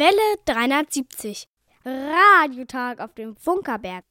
Welle 0.00 0.38
370. 0.46 1.46
Radiotag 1.84 3.00
auf 3.00 3.12
dem 3.12 3.36
Funkerberg. 3.36 4.02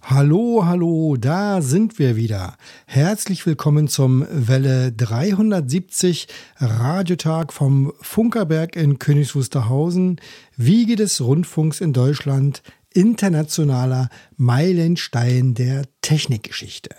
Hallo, 0.00 0.62
hallo, 0.64 1.16
da 1.16 1.60
sind 1.60 1.98
wir 1.98 2.14
wieder. 2.14 2.56
Herzlich 2.86 3.44
willkommen 3.44 3.88
zum 3.88 4.24
Welle 4.30 4.92
370 4.92 6.28
Radiotag 6.58 7.52
vom 7.52 7.92
Funkerberg 8.00 8.76
in 8.76 9.00
Königs 9.00 9.34
Wusterhausen, 9.34 10.20
Wiege 10.56 10.94
des 10.94 11.20
Rundfunks 11.20 11.80
in 11.80 11.92
Deutschland, 11.92 12.62
internationaler 12.94 14.10
Meilenstein 14.36 15.54
der 15.54 15.86
Technikgeschichte. 16.00 16.90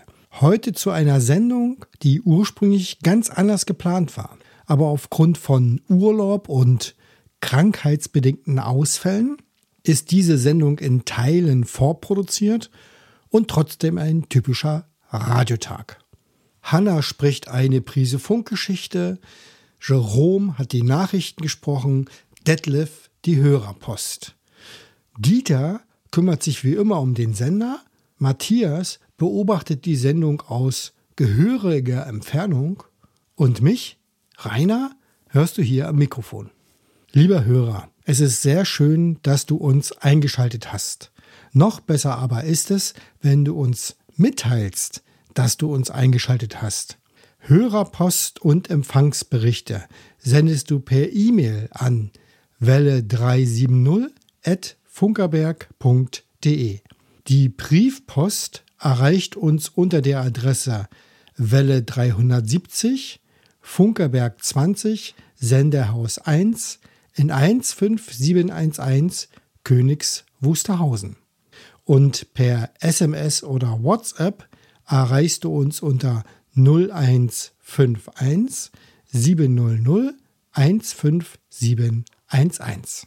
Heute 0.41 0.73
zu 0.73 0.91
einer 0.91 1.21
Sendung, 1.21 1.85
die 2.03 2.19
ursprünglich 2.19 2.99
ganz 2.99 3.29
anders 3.29 3.65
geplant 3.65 4.17
war, 4.17 4.37
aber 4.65 4.87
aufgrund 4.87 5.37
von 5.37 5.79
Urlaub 5.87 6.49
und 6.49 6.95
krankheitsbedingten 7.41 8.59
Ausfällen 8.59 9.37
ist 9.83 10.11
diese 10.11 10.37
Sendung 10.37 10.79
in 10.79 11.05
Teilen 11.05 11.63
vorproduziert 11.63 12.69
und 13.29 13.47
trotzdem 13.47 13.97
ein 13.97 14.27
typischer 14.29 14.87
Radiotag. 15.09 15.99
Hanna 16.61 17.01
spricht 17.01 17.47
eine 17.47 17.81
Prise 17.81 18.19
Funkgeschichte, 18.19 19.19
Jerome 19.81 20.57
hat 20.57 20.73
die 20.73 20.83
Nachrichten 20.83 21.41
gesprochen, 21.41 22.09
Detlef 22.45 23.09
die 23.25 23.37
Hörerpost. 23.37 24.35
Dieter 25.17 25.81
kümmert 26.11 26.43
sich 26.43 26.63
wie 26.63 26.73
immer 26.73 26.99
um 26.99 27.13
den 27.13 27.33
Sender, 27.33 27.81
Matthias 28.17 28.99
beobachtet 29.17 29.85
die 29.85 29.95
Sendung 29.95 30.41
aus 30.41 30.93
gehöriger 31.15 32.05
Entfernung 32.07 32.83
und 33.35 33.61
mich, 33.61 33.97
Rainer, 34.37 34.91
hörst 35.27 35.57
du 35.57 35.61
hier 35.61 35.87
am 35.87 35.95
Mikrofon. 35.95 36.49
Lieber 37.11 37.43
Hörer, 37.43 37.89
es 38.05 38.19
ist 38.19 38.43
sehr 38.43 38.65
schön, 38.65 39.17
dass 39.23 39.47
du 39.47 39.55
uns 39.55 39.91
eingeschaltet 39.93 40.71
hast. 40.71 41.11
Noch 41.53 41.79
besser 41.79 42.19
aber 42.19 42.43
ist 42.43 42.69
es, 42.69 42.93
wenn 43.19 43.43
du 43.43 43.59
uns 43.59 43.95
mitteilst, 44.15 45.01
dass 45.33 45.57
du 45.57 45.73
uns 45.73 45.89
eingeschaltet 45.89 46.61
hast. 46.61 46.99
Hörerpost 47.39 48.41
und 48.41 48.69
Empfangsberichte 48.69 49.85
sendest 50.19 50.69
du 50.69 50.81
per 50.81 51.11
E-Mail 51.11 51.69
an 51.71 52.11
welle370 52.61 54.09
at 54.45 54.77
funkerberg.de. 54.83 56.79
Die 57.27 57.49
Briefpost 57.49 58.63
erreicht 58.79 59.35
uns 59.35 59.67
unter 59.69 60.03
der 60.03 60.21
Adresse 60.21 60.87
Welle 61.37 61.81
370 61.81 63.19
Funkerberg 63.61 64.43
20 64.43 65.15
Senderhaus 65.35 66.19
1 66.19 66.79
in 67.19 67.29
15711 67.31 69.27
Königs 69.65 70.23
Wusterhausen. 70.39 71.17
Und 71.83 72.33
per 72.33 72.69
SMS 72.79 73.43
oder 73.43 73.83
WhatsApp 73.83 74.47
erreichst 74.87 75.43
du 75.43 75.53
uns 75.53 75.81
unter 75.81 76.23
0151 76.55 78.71
700 79.11 80.15
15711. 80.51 83.05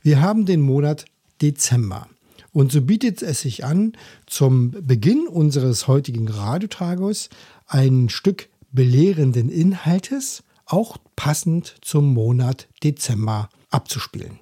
Wir 0.00 0.22
haben 0.22 0.46
den 0.46 0.62
Monat 0.62 1.04
Dezember. 1.42 2.08
Und 2.52 2.72
so 2.72 2.80
bietet 2.80 3.20
es 3.20 3.42
sich 3.42 3.66
an, 3.66 3.92
zum 4.26 4.70
Beginn 4.70 5.28
unseres 5.28 5.86
heutigen 5.86 6.28
Radiotages 6.28 7.28
ein 7.66 8.08
Stück 8.08 8.48
belehrenden 8.70 9.50
Inhaltes, 9.50 10.44
auch 10.66 10.96
passend 11.16 11.74
zum 11.82 12.12
Monat 12.12 12.68
Dezember, 12.82 13.48
abzuspielen. 13.70 14.40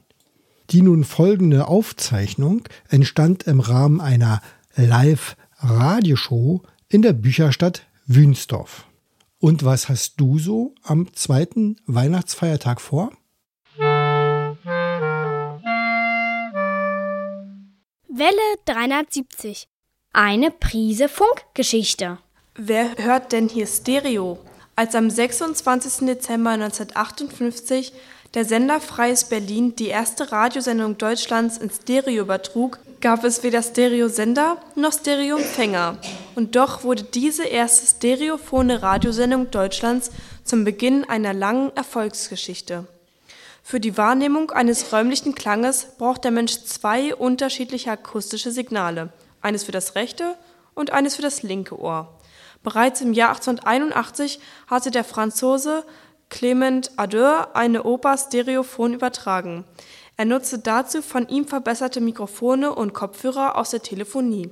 Die 0.70 0.82
nun 0.82 1.04
folgende 1.04 1.66
Aufzeichnung 1.66 2.62
entstand 2.88 3.44
im 3.44 3.60
Rahmen 3.60 4.00
einer 4.00 4.40
Live-Radioshow 4.76 6.62
in 6.88 7.02
der 7.02 7.12
Bücherstadt 7.12 7.86
Wünsdorf. 8.06 8.86
Und 9.38 9.64
was 9.64 9.88
hast 9.88 10.20
du 10.20 10.38
so 10.38 10.74
am 10.82 11.12
zweiten 11.14 11.76
Weihnachtsfeiertag 11.86 12.80
vor? 12.80 13.10
Welle 18.12 18.36
370. 18.66 19.66
Eine 20.12 20.50
Prise 20.50 21.08
Funkgeschichte. 21.08 22.18
Wer 22.54 22.96
hört 22.98 23.32
denn 23.32 23.48
hier 23.48 23.66
Stereo? 23.66 24.38
Als 24.80 24.94
am 24.94 25.10
26. 25.10 26.06
Dezember 26.06 26.52
1958 26.52 27.92
der 28.32 28.46
Sender 28.46 28.80
Freies 28.80 29.24
Berlin 29.24 29.76
die 29.76 29.88
erste 29.88 30.32
Radiosendung 30.32 30.96
Deutschlands 30.96 31.58
in 31.58 31.68
Stereo 31.68 32.22
übertrug, 32.22 32.78
gab 33.02 33.22
es 33.24 33.42
weder 33.42 33.62
Stereosender 33.62 34.56
noch 34.76 34.94
Stereoempfänger. 34.94 35.98
Und 36.34 36.56
doch 36.56 36.82
wurde 36.82 37.02
diese 37.02 37.44
erste 37.44 37.94
stereophone 37.94 38.70
Radiosendung 38.70 39.50
Deutschlands 39.50 40.12
zum 40.44 40.64
Beginn 40.64 41.04
einer 41.04 41.34
langen 41.34 41.76
Erfolgsgeschichte. 41.76 42.86
Für 43.62 43.80
die 43.80 43.98
Wahrnehmung 43.98 44.50
eines 44.50 44.94
räumlichen 44.94 45.34
Klanges 45.34 45.88
braucht 45.98 46.24
der 46.24 46.30
Mensch 46.30 46.54
zwei 46.64 47.14
unterschiedliche 47.14 47.90
akustische 47.90 48.50
Signale, 48.50 49.12
eines 49.42 49.62
für 49.62 49.72
das 49.72 49.94
rechte 49.94 50.36
und 50.72 50.90
eines 50.90 51.16
für 51.16 51.22
das 51.22 51.42
linke 51.42 51.78
Ohr. 51.78 52.16
Bereits 52.62 53.00
im 53.00 53.12
Jahr 53.12 53.30
1881 53.30 54.40
hatte 54.66 54.90
der 54.90 55.04
Franzose 55.04 55.84
Clement 56.28 56.92
Ader 56.96 57.56
eine 57.56 57.84
Oper 57.84 58.16
stereophon 58.16 58.94
übertragen. 58.94 59.64
Er 60.16 60.26
nutzte 60.26 60.58
dazu 60.58 61.00
von 61.00 61.28
ihm 61.28 61.46
verbesserte 61.46 62.00
Mikrofone 62.00 62.74
und 62.74 62.92
Kopfhörer 62.92 63.56
aus 63.56 63.70
der 63.70 63.82
Telefonie. 63.82 64.50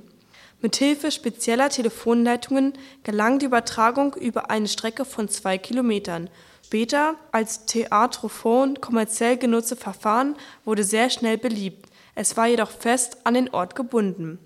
Mithilfe 0.61 1.11
spezieller 1.11 1.69
Telefonleitungen 1.69 2.73
gelang 3.03 3.39
die 3.39 3.45
Übertragung 3.45 4.15
über 4.15 4.49
eine 4.49 4.67
Strecke 4.67 5.05
von 5.05 5.29
zwei 5.29 5.57
Kilometern. 5.57 6.29
Später 6.65 7.15
als 7.31 7.65
Theatrophon 7.65 8.81
kommerziell 8.81 9.37
genutzte 9.37 9.75
Verfahren 9.75 10.35
wurde 10.65 10.83
sehr 10.83 11.09
schnell 11.09 11.37
beliebt. 11.37 11.87
Es 12.13 12.35
war 12.35 12.47
jedoch 12.47 12.71
fest 12.71 13.17
an 13.23 13.35
den 13.35 13.49
Ort 13.49 13.75
gebunden. 13.75 14.39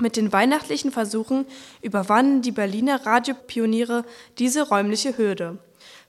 Mit 0.00 0.16
den 0.16 0.32
weihnachtlichen 0.32 0.90
Versuchen 0.90 1.46
überwanden 1.80 2.42
die 2.42 2.50
Berliner 2.50 3.06
Radiopioniere 3.06 4.04
diese 4.38 4.68
räumliche 4.68 5.16
Hürde. 5.16 5.58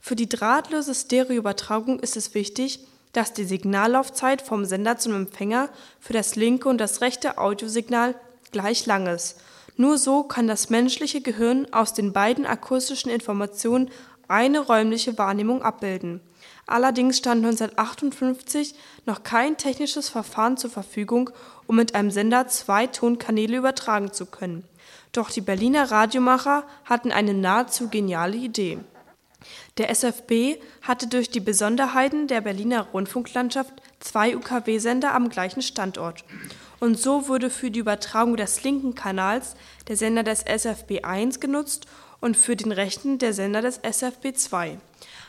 Für 0.01 0.15
die 0.15 0.29
drahtlose 0.29 0.95
Stereoübertragung 0.95 1.99
ist 1.99 2.17
es 2.17 2.33
wichtig, 2.33 2.79
dass 3.13 3.33
die 3.33 3.45
Signallaufzeit 3.45 4.41
vom 4.41 4.65
Sender 4.65 4.97
zum 4.97 5.13
Empfänger 5.13 5.69
für 5.99 6.13
das 6.13 6.35
linke 6.35 6.67
und 6.67 6.79
das 6.79 7.01
rechte 7.01 7.37
Audiosignal 7.37 8.15
gleich 8.51 8.85
lang 8.87 9.07
ist. 9.07 9.39
Nur 9.77 9.97
so 9.97 10.23
kann 10.23 10.47
das 10.47 10.69
menschliche 10.69 11.21
Gehirn 11.21 11.67
aus 11.71 11.93
den 11.93 12.11
beiden 12.11 12.45
akustischen 12.45 13.11
Informationen 13.11 13.91
eine 14.27 14.59
räumliche 14.59 15.17
Wahrnehmung 15.17 15.61
abbilden. 15.61 16.21
Allerdings 16.67 17.17
stand 17.17 17.45
1958 17.45 18.73
noch 19.05 19.23
kein 19.23 19.57
technisches 19.57 20.09
Verfahren 20.09 20.57
zur 20.57 20.71
Verfügung, 20.71 21.29
um 21.67 21.75
mit 21.75 21.93
einem 21.93 22.11
Sender 22.11 22.47
zwei 22.47 22.87
Tonkanäle 22.87 23.57
übertragen 23.57 24.11
zu 24.11 24.25
können. 24.25 24.63
Doch 25.11 25.29
die 25.29 25.41
Berliner 25.41 25.91
Radiomacher 25.91 26.63
hatten 26.83 27.11
eine 27.11 27.33
nahezu 27.33 27.89
geniale 27.89 28.37
Idee. 28.37 28.79
Der 29.77 29.89
SFB 29.89 30.57
hatte 30.81 31.07
durch 31.07 31.29
die 31.29 31.39
Besonderheiten 31.39 32.27
der 32.27 32.41
Berliner 32.41 32.87
Rundfunklandschaft 32.93 33.73
zwei 33.99 34.35
UKW-Sender 34.35 35.13
am 35.13 35.29
gleichen 35.29 35.61
Standort. 35.61 36.23
Und 36.79 36.99
so 36.99 37.27
wurde 37.27 37.49
für 37.49 37.71
die 37.71 37.79
Übertragung 37.79 38.35
des 38.37 38.63
linken 38.63 38.95
Kanals 38.95 39.55
der 39.87 39.97
Sender 39.97 40.23
des 40.23 40.43
SFB 40.43 41.03
1 41.03 41.39
genutzt 41.39 41.87
und 42.21 42.35
für 42.35 42.55
den 42.55 42.71
rechten 42.71 43.17
der 43.17 43.33
Sender 43.33 43.61
des 43.61 43.77
SFB 43.77 44.33
2. 44.33 44.77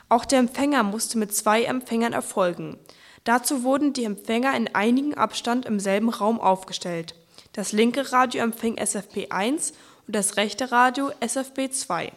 Auch 0.08 0.24
der 0.24 0.38
Empfänger 0.38 0.82
musste 0.82 1.18
mit 1.18 1.34
zwei 1.34 1.64
Empfängern 1.64 2.12
erfolgen. 2.12 2.78
Dazu 3.24 3.64
wurden 3.64 3.92
die 3.92 4.04
Empfänger 4.04 4.56
in 4.56 4.72
einigem 4.74 5.14
Abstand 5.14 5.66
im 5.66 5.80
selben 5.80 6.10
Raum 6.10 6.40
aufgestellt. 6.40 7.14
Das 7.52 7.72
linke 7.72 8.12
Radio 8.12 8.42
empfing 8.42 8.76
SFB 8.76 9.30
1 9.30 9.72
und 10.06 10.14
das 10.14 10.36
rechte 10.36 10.70
Radio 10.70 11.10
SFB 11.20 11.70
2. 11.70 12.12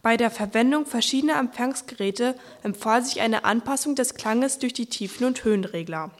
Bei 0.00 0.16
der 0.16 0.30
Verwendung 0.30 0.86
verschiedener 0.86 1.38
Empfangsgeräte 1.38 2.36
empfahl 2.62 3.04
sich 3.04 3.20
eine 3.20 3.44
Anpassung 3.44 3.96
des 3.96 4.14
Klanges 4.14 4.58
durch 4.58 4.72
die 4.72 4.86
Tiefen- 4.86 5.26
und 5.26 5.44
Höhenregler. 5.44 6.12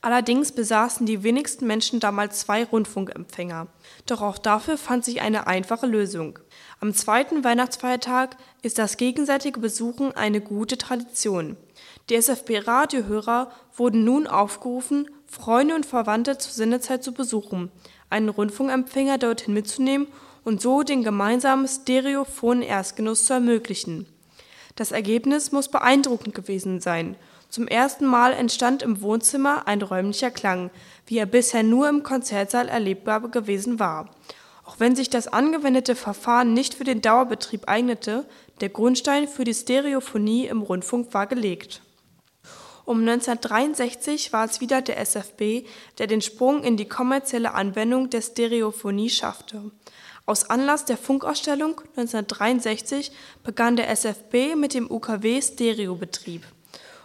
Allerdings 0.00 0.52
besaßen 0.52 1.04
die 1.04 1.22
wenigsten 1.22 1.66
Menschen 1.66 2.00
damals 2.00 2.40
zwei 2.40 2.64
Rundfunkempfänger. 2.64 3.66
Doch 4.06 4.22
auch 4.22 4.38
dafür 4.38 4.78
fand 4.78 5.04
sich 5.04 5.20
eine 5.20 5.46
einfache 5.46 5.86
Lösung. 5.86 6.38
Am 6.80 6.94
zweiten 6.94 7.42
Weihnachtsfeiertag 7.42 8.36
ist 8.62 8.78
das 8.78 8.96
gegenseitige 8.96 9.60
Besuchen 9.60 10.12
eine 10.12 10.40
gute 10.40 10.78
Tradition. 10.78 11.56
Die 12.08 12.16
SFB-Radiohörer 12.16 13.50
wurden 13.76 14.04
nun 14.04 14.26
aufgerufen, 14.26 15.08
Freunde 15.26 15.74
und 15.74 15.86
Verwandte 15.86 16.38
zur 16.38 16.52
Sendezeit 16.52 17.04
zu 17.04 17.12
besuchen, 17.12 17.70
einen 18.10 18.28
Rundfunkempfänger 18.28 19.18
dorthin 19.18 19.54
mitzunehmen 19.54 20.08
und 20.44 20.60
so 20.60 20.82
den 20.82 21.04
gemeinsamen 21.04 21.68
stereophonen 21.68 22.62
Erstgenuss 22.62 23.26
zu 23.26 23.34
ermöglichen. 23.34 24.06
Das 24.76 24.92
Ergebnis 24.92 25.52
muss 25.52 25.68
beeindruckend 25.68 26.34
gewesen 26.34 26.80
sein. 26.80 27.16
Zum 27.50 27.66
ersten 27.66 28.06
Mal 28.06 28.32
entstand 28.32 28.82
im 28.82 29.02
Wohnzimmer 29.02 29.66
ein 29.66 29.82
räumlicher 29.82 30.30
Klang, 30.30 30.70
wie 31.06 31.18
er 31.18 31.26
bisher 31.26 31.62
nur 31.62 31.88
im 31.88 32.02
Konzertsaal 32.02 32.68
erlebbar 32.68 33.20
gewesen 33.28 33.78
war. 33.78 34.10
Auch 34.64 34.80
wenn 34.80 34.94
sich 34.94 35.08
das 35.08 35.28
angewendete 35.28 35.96
Verfahren 35.96 36.52
nicht 36.52 36.74
für 36.74 36.84
den 36.84 37.00
Dauerbetrieb 37.00 37.68
eignete, 37.68 38.26
der 38.60 38.68
Grundstein 38.68 39.28
für 39.28 39.44
die 39.44 39.54
Stereophonie 39.54 40.46
im 40.46 40.62
Rundfunk 40.62 41.14
war 41.14 41.26
gelegt. 41.26 41.82
Um 42.84 43.00
1963 43.00 44.32
war 44.32 44.46
es 44.46 44.60
wieder 44.62 44.80
der 44.80 44.98
SFB, 44.98 45.66
der 45.98 46.06
den 46.06 46.22
Sprung 46.22 46.64
in 46.64 46.76
die 46.76 46.88
kommerzielle 46.88 47.52
Anwendung 47.54 48.08
der 48.08 48.22
Stereophonie 48.22 49.10
schaffte. 49.10 49.70
Aus 50.24 50.48
Anlass 50.48 50.84
der 50.84 50.96
Funkausstellung 50.96 51.80
1963 51.96 53.12
begann 53.44 53.76
der 53.76 53.90
SFB 53.90 54.56
mit 54.56 54.74
dem 54.74 54.90
UKW-Stereobetrieb. 54.90 56.44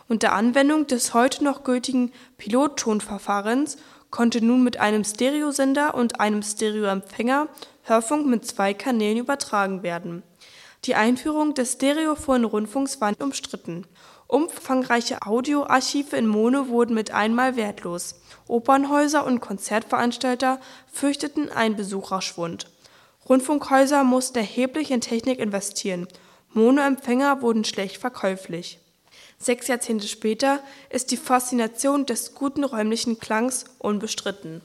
Unter 0.08 0.34
Anwendung 0.34 0.88
des 0.88 1.14
heute 1.14 1.44
noch 1.44 1.64
gültigen 1.64 2.12
Pilottonverfahrens 2.38 3.78
konnte 4.10 4.46
nun 4.46 4.64
mit 4.64 4.80
einem 4.80 5.04
Stereosender 5.04 5.96
und 5.96 6.20
einem 6.20 6.44
Stereoempfänger 6.44 7.48
Hörfunk 7.84 8.28
mit 8.28 8.46
zwei 8.46 8.74
Kanälen 8.74 9.18
übertragen 9.18 9.84
werden. 9.84 10.24
Die 10.86 10.96
Einführung 10.96 11.54
des 11.54 11.74
stereophonen 11.74 12.44
Rundfunks 12.44 13.00
war 13.00 13.14
umstritten. 13.20 13.88
Umfangreiche 14.28 15.22
Audioarchive 15.22 16.18
in 16.18 16.28
Mono 16.28 16.68
wurden 16.68 16.94
mit 16.94 17.12
einmal 17.12 17.56
wertlos. 17.56 18.16
Opernhäuser 18.48 19.26
und 19.26 19.40
Konzertveranstalter 19.40 20.60
fürchteten 20.92 21.50
einen 21.50 21.78
Besucherschwund. 21.78 22.68
Rundfunkhäuser 23.30 24.04
mussten 24.04 24.40
erheblich 24.40 24.92
in 24.92 25.00
Technik 25.00 25.40
investieren. 25.40 26.08
Monoempfänger 26.52 27.42
wurden 27.42 27.64
schlecht 27.64 27.98
verkäuflich. 27.98 28.80
Sechs 29.38 29.68
Jahrzehnte 29.68 30.08
später 30.08 30.60
ist 30.90 31.12
die 31.12 31.18
Faszination 31.18 32.06
des 32.06 32.36
guten 32.36 32.66
räumlichen 32.66 33.20
Klangs 33.20 33.66
unbestritten. 33.80 34.62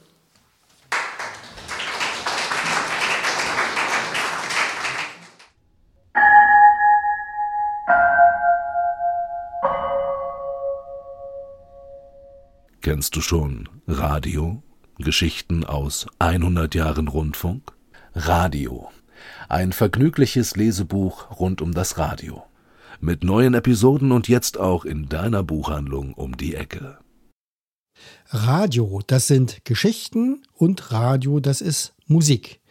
Kennst 12.81 13.15
du 13.15 13.21
schon 13.21 13.67
Radio? 13.87 14.63
Geschichten 14.97 15.65
aus 15.65 16.07
100 16.19 16.75
Jahren 16.75 17.07
Rundfunk? 17.07 17.73
Radio. 18.13 18.89
Ein 19.49 19.73
vergnügliches 19.73 20.55
Lesebuch 20.55 21.39
rund 21.39 21.61
um 21.61 21.73
das 21.73 21.97
Radio 21.97 22.43
mit 23.01 23.23
neuen 23.23 23.53
Episoden 23.53 24.11
und 24.11 24.27
jetzt 24.27 24.57
auch 24.57 24.85
in 24.85 25.07
deiner 25.07 25.43
Buchhandlung 25.43 26.13
um 26.13 26.37
die 26.37 26.55
Ecke. 26.55 26.97
Radio, 28.29 29.01
das 29.05 29.27
sind 29.27 29.65
Geschichten 29.65 30.43
und 30.53 30.91
Radio, 30.91 31.39
das 31.39 31.61
ist 31.61 31.95
Musik. 32.07 32.61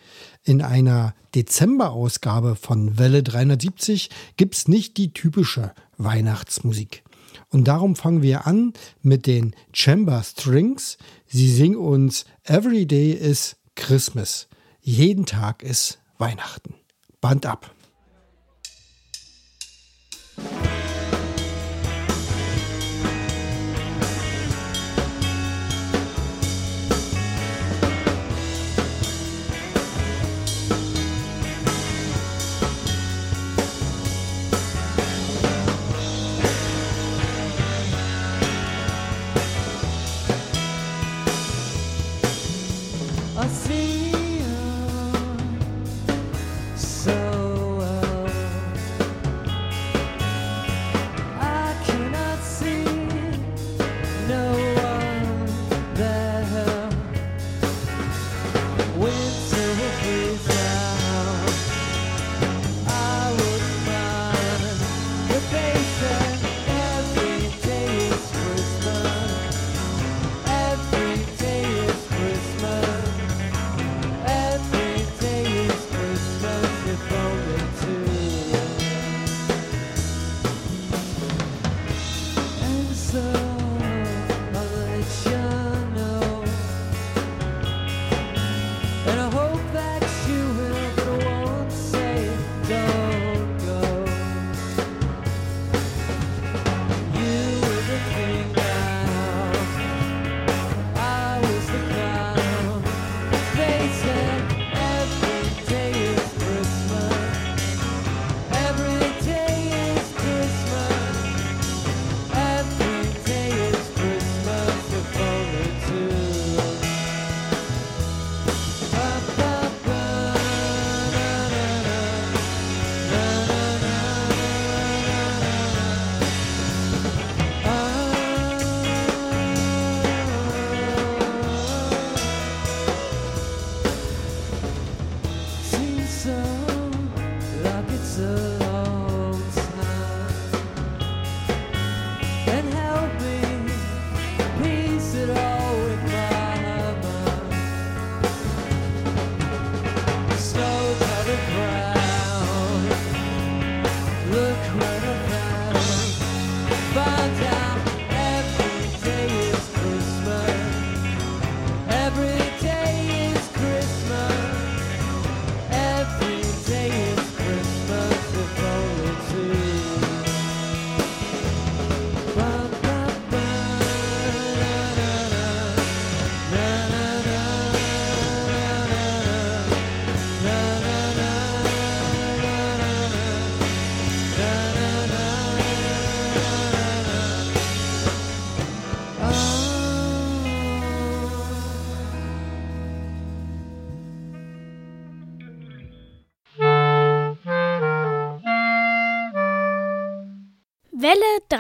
In 0.43 0.63
einer 0.63 1.15
Dezemberausgabe 1.35 2.57
von 2.57 2.99
Welle 2.99 3.23
370 3.23 4.11
gibt's 4.37 4.69
nicht 4.69 4.97
die 4.97 5.13
typische 5.13 5.73
Weihnachtsmusik. 5.99 7.05
Und 7.51 7.67
darum 7.69 7.97
fangen 7.97 8.23
wir 8.23 8.47
an 8.47 8.73
mit 9.03 9.27
den 9.27 9.55
Chamber 9.73 10.23
Strings. 10.23 10.99
Sie 11.27 11.51
singen 11.51 11.77
uns 11.77 12.27
Every 12.45 12.87
Day 12.87 13.13
is 13.13 13.57
Christmas. 13.75 14.49
Jeden 14.81 15.25
Tag 15.25 15.63
ist 15.63 15.99
Weihnachten. 16.19 16.75
Band 17.21 17.47
ab. 17.47 17.75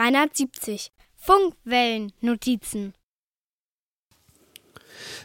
370. 0.08 0.90
Funkwellennotizen. 1.16 2.94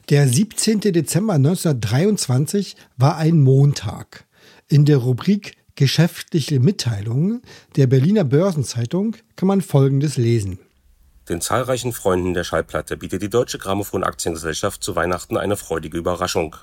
Der 0.10 0.28
17. 0.28 0.82
Dezember 0.82 1.36
1923 1.36 2.76
war 2.98 3.16
ein 3.16 3.40
Montag. 3.42 4.26
In 4.68 4.84
der 4.84 4.98
Rubrik 4.98 5.56
Geschäftliche 5.76 6.60
Mitteilungen 6.60 7.42
der 7.78 7.88
Berliner 7.88 8.26
Börsenzeitung 8.26 9.16
kann 9.38 9.48
man 9.48 9.62
Folgendes 9.62 10.18
lesen. 10.18 10.60
Den 11.30 11.40
zahlreichen 11.40 11.94
Freunden 11.94 12.34
der 12.34 12.44
Schallplatte 12.44 12.98
bietet 12.98 13.22
die 13.22 13.30
Deutsche 13.30 13.58
Grammophon 13.60 14.04
Aktiengesellschaft 14.04 14.84
zu 14.84 14.96
Weihnachten 14.98 15.38
eine 15.38 15.56
freudige 15.56 15.98
Überraschung. 15.98 16.58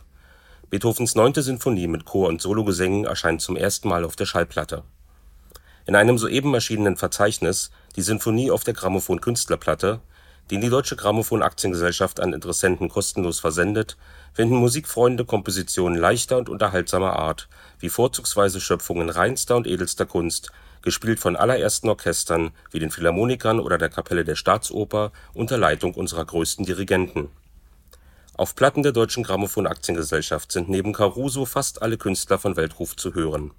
Beethovens 0.68 1.14
neunte 1.14 1.42
Sinfonie 1.42 1.88
mit 1.88 2.04
Chor 2.04 2.28
und 2.28 2.42
Sologesängen 2.42 3.06
erscheint 3.06 3.40
zum 3.40 3.56
ersten 3.56 3.88
Mal 3.88 4.04
auf 4.04 4.14
der 4.14 4.26
Schallplatte. 4.26 4.84
In 5.86 5.96
einem 5.96 6.18
soeben 6.18 6.54
erschienenen 6.54 6.96
Verzeichnis 6.96 7.70
Die 7.96 8.02
Sinfonie 8.02 8.50
auf 8.50 8.64
der 8.64 8.74
Grammophon 8.74 9.20
Künstlerplatte 9.20 10.00
den 10.50 10.60
die 10.60 10.68
Deutsche 10.68 10.96
Grammophon 10.96 11.42
Aktiengesellschaft 11.42 12.18
an 12.18 12.32
Interessenten 12.32 12.88
kostenlos 12.88 13.38
versendet, 13.38 13.96
finden 14.32 14.56
Musikfreunde 14.56 15.24
Kompositionen 15.24 15.96
leichter 15.96 16.38
und 16.38 16.48
unterhaltsamer 16.48 17.14
Art, 17.16 17.48
wie 17.78 17.88
vorzugsweise 17.88 18.60
Schöpfungen 18.60 19.10
reinster 19.10 19.56
und 19.56 19.68
edelster 19.68 20.06
Kunst, 20.06 20.50
gespielt 20.82 21.20
von 21.20 21.36
allerersten 21.36 21.88
Orchestern 21.88 22.50
wie 22.72 22.80
den 22.80 22.90
Philharmonikern 22.90 23.60
oder 23.60 23.78
der 23.78 23.90
Kapelle 23.90 24.24
der 24.24 24.34
Staatsoper 24.34 25.12
unter 25.34 25.56
Leitung 25.56 25.94
unserer 25.94 26.24
größten 26.24 26.64
Dirigenten. 26.64 27.28
Auf 28.34 28.56
Platten 28.56 28.82
der 28.82 28.92
Deutschen 28.92 29.22
Grammophon 29.22 29.66
Aktiengesellschaft 29.66 30.50
sind 30.50 30.68
neben 30.68 30.92
Caruso 30.92 31.44
fast 31.44 31.82
alle 31.82 31.98
Künstler 31.98 32.38
von 32.38 32.56
Weltruf 32.56 32.96
zu 32.96 33.14
hören 33.14 33.52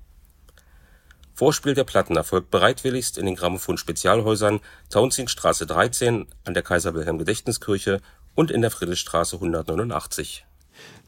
Vorspiel 1.33 1.73
der 1.73 1.83
Platten 1.83 2.15
erfolgt 2.15 2.51
bereitwilligst 2.51 3.17
in 3.17 3.25
den 3.25 3.35
Grammophon-Spezialhäusern 3.35 4.59
Tauentzienstraße 4.89 5.65
13 5.65 6.27
an 6.45 6.53
der 6.53 6.63
Kaiser-Wilhelm-Gedächtniskirche 6.63 8.01
und 8.35 8.51
in 8.51 8.61
der 8.61 8.71
Friedrichstraße 8.71 9.37
189. 9.37 10.45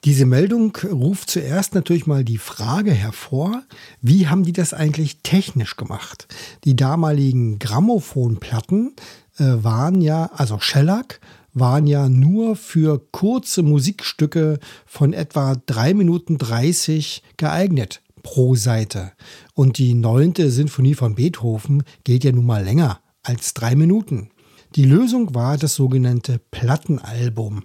Diese 0.03 0.25
Meldung 0.25 0.75
ruft 0.91 1.29
zuerst 1.29 1.75
natürlich 1.75 2.07
mal 2.07 2.25
die 2.25 2.37
Frage 2.37 2.91
hervor, 2.91 3.63
wie 4.01 4.27
haben 4.27 4.43
die 4.43 4.51
das 4.51 4.73
eigentlich 4.73 5.19
technisch 5.23 5.77
gemacht? 5.77 6.27
Die 6.65 6.75
damaligen 6.75 7.57
Grammophonplatten 7.57 8.95
äh, 9.37 9.43
waren 9.43 10.01
ja, 10.01 10.29
also 10.33 10.59
Shellac, 10.59 11.21
waren 11.53 11.87
ja 11.87 12.09
nur 12.09 12.55
für 12.55 12.99
kurze 13.11 13.63
Musikstücke 13.63 14.59
von 14.85 15.13
etwa 15.13 15.55
3 15.65 15.93
Minuten 15.93 16.37
30 16.37 17.23
geeignet 17.37 18.01
pro 18.23 18.55
Seite. 18.55 19.11
Und 19.53 19.77
die 19.77 19.93
neunte 19.93 20.49
Sinfonie 20.49 20.95
von 20.95 21.15
Beethoven 21.15 21.83
geht 22.03 22.23
ja 22.23 22.31
nun 22.31 22.45
mal 22.45 22.63
länger 22.63 22.99
als 23.21 23.53
drei 23.53 23.75
Minuten. 23.75 24.31
Die 24.75 24.85
Lösung 24.85 25.35
war 25.35 25.57
das 25.57 25.75
sogenannte 25.75 26.39
Plattenalbum. 26.49 27.63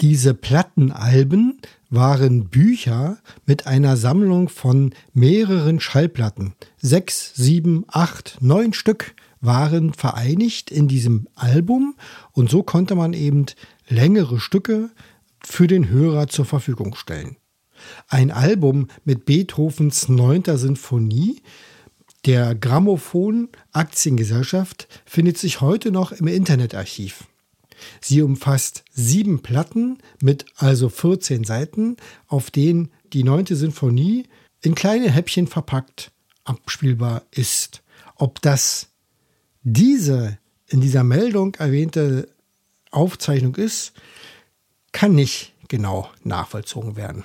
Diese 0.00 0.32
Plattenalben 0.32 1.60
waren 1.90 2.48
Bücher 2.48 3.18
mit 3.44 3.66
einer 3.66 3.96
Sammlung 3.96 4.48
von 4.48 4.94
mehreren 5.12 5.80
Schallplatten. 5.80 6.54
Sechs, 6.80 7.34
sieben, 7.34 7.84
acht, 7.88 8.38
neun 8.40 8.72
Stück 8.72 9.14
waren 9.40 9.92
vereinigt 9.92 10.70
in 10.70 10.88
diesem 10.88 11.26
Album 11.34 11.96
und 12.32 12.48
so 12.48 12.62
konnte 12.62 12.94
man 12.94 13.12
eben 13.12 13.46
längere 13.88 14.38
Stücke 14.38 14.90
für 15.42 15.66
den 15.66 15.88
Hörer 15.88 16.28
zur 16.28 16.44
Verfügung 16.44 16.94
stellen. 16.94 17.36
Ein 18.08 18.30
Album 18.30 18.88
mit 19.04 19.24
Beethovens 19.24 20.08
9. 20.08 20.56
Sinfonie 20.56 21.42
der 22.26 22.54
Grammophon 22.54 23.48
Aktiengesellschaft 23.72 24.88
findet 25.06 25.38
sich 25.38 25.60
heute 25.60 25.90
noch 25.90 26.12
im 26.12 26.26
Internetarchiv. 26.26 27.24
Sie 28.00 28.20
umfasst 28.20 28.84
sieben 28.92 29.40
Platten 29.40 29.98
mit 30.22 30.44
also 30.56 30.90
14 30.90 31.44
Seiten, 31.44 31.96
auf 32.26 32.50
denen 32.50 32.90
die 33.12 33.24
9. 33.24 33.46
Sinfonie 33.46 34.26
in 34.60 34.74
kleine 34.74 35.10
Häppchen 35.10 35.46
verpackt 35.46 36.12
abspielbar 36.44 37.22
ist. 37.30 37.82
Ob 38.16 38.42
das 38.42 38.88
diese 39.62 40.38
in 40.66 40.80
dieser 40.80 41.04
Meldung 41.04 41.54
erwähnte 41.54 42.28
Aufzeichnung 42.90 43.56
ist, 43.56 43.92
kann 44.92 45.14
nicht 45.14 45.52
genau 45.68 46.10
nachvollzogen 46.22 46.96
werden. 46.96 47.24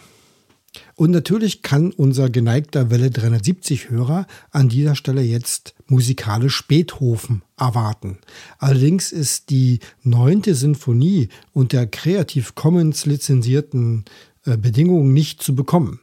Und 0.96 1.12
natürlich 1.12 1.62
kann 1.62 1.92
unser 1.92 2.30
geneigter 2.30 2.90
Welle 2.90 3.12
370 3.12 3.90
Hörer 3.90 4.28
an 4.52 4.70
dieser 4.70 4.96
Stelle 4.96 5.22
jetzt 5.22 5.76
musikalisch 5.88 6.66
Beethoven 6.68 7.42
erwarten. 7.58 8.20
Allerdings 8.60 9.12
ist 9.12 9.50
die 9.50 9.80
neunte 10.04 10.56
Sinfonie 10.56 11.28
unter 11.52 11.86
Creative 11.86 12.54
Commons 12.56 13.06
lizenzierten 13.06 14.06
äh, 14.46 14.56
Bedingungen 14.56 15.14
nicht 15.14 15.44
zu 15.44 15.54
bekommen. 15.54 16.00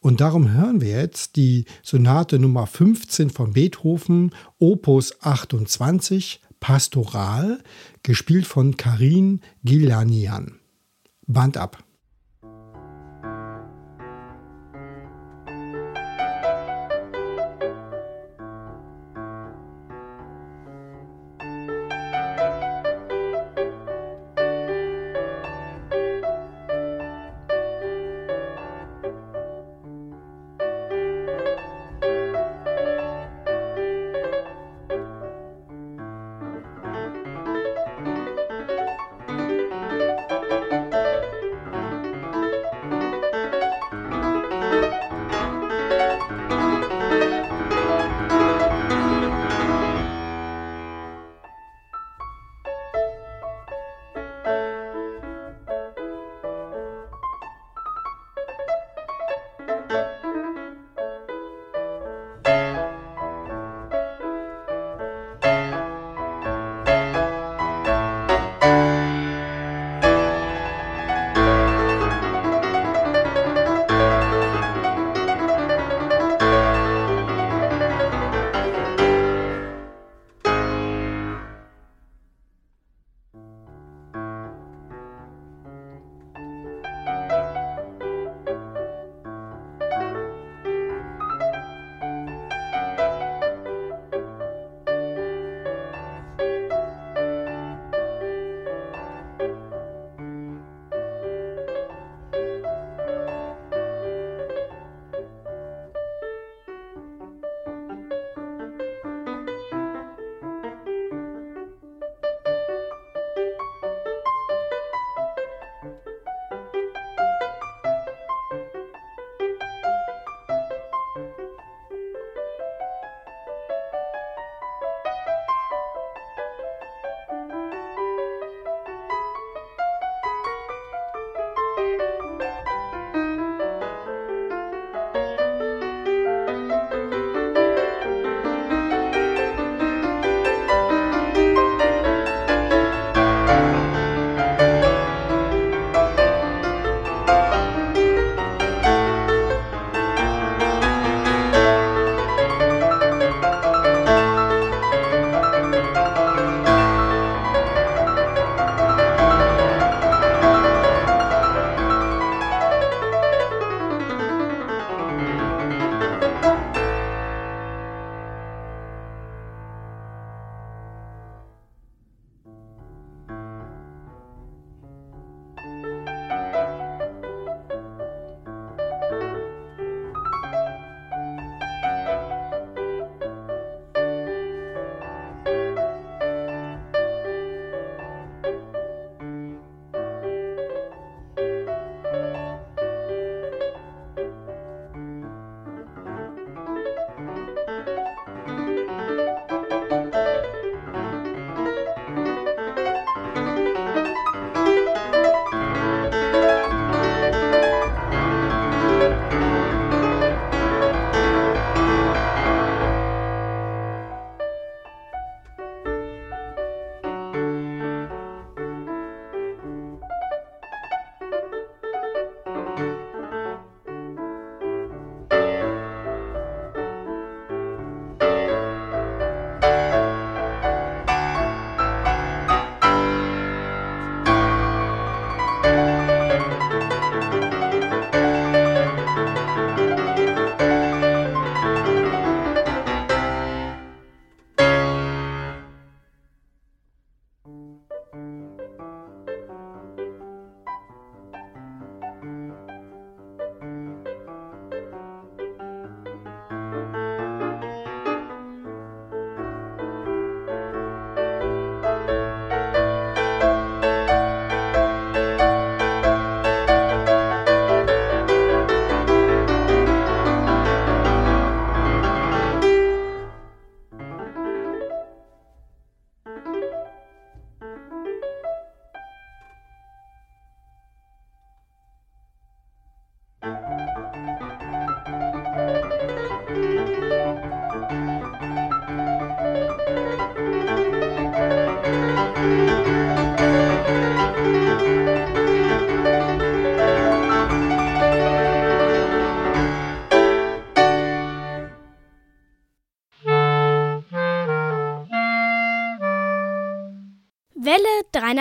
Und 0.00 0.20
darum 0.20 0.52
hören 0.52 0.80
wir 0.80 0.90
jetzt 0.90 1.36
die 1.36 1.64
Sonate 1.82 2.38
Nummer 2.40 2.66
15 2.66 3.30
von 3.30 3.52
Beethoven, 3.52 4.32
Opus 4.58 5.22
28, 5.22 6.40
Pastoral, 6.58 7.62
gespielt 8.02 8.46
von 8.46 8.76
Karin 8.76 9.40
Gilanian. 9.64 10.58
Band 11.26 11.56
ab. 11.56 11.82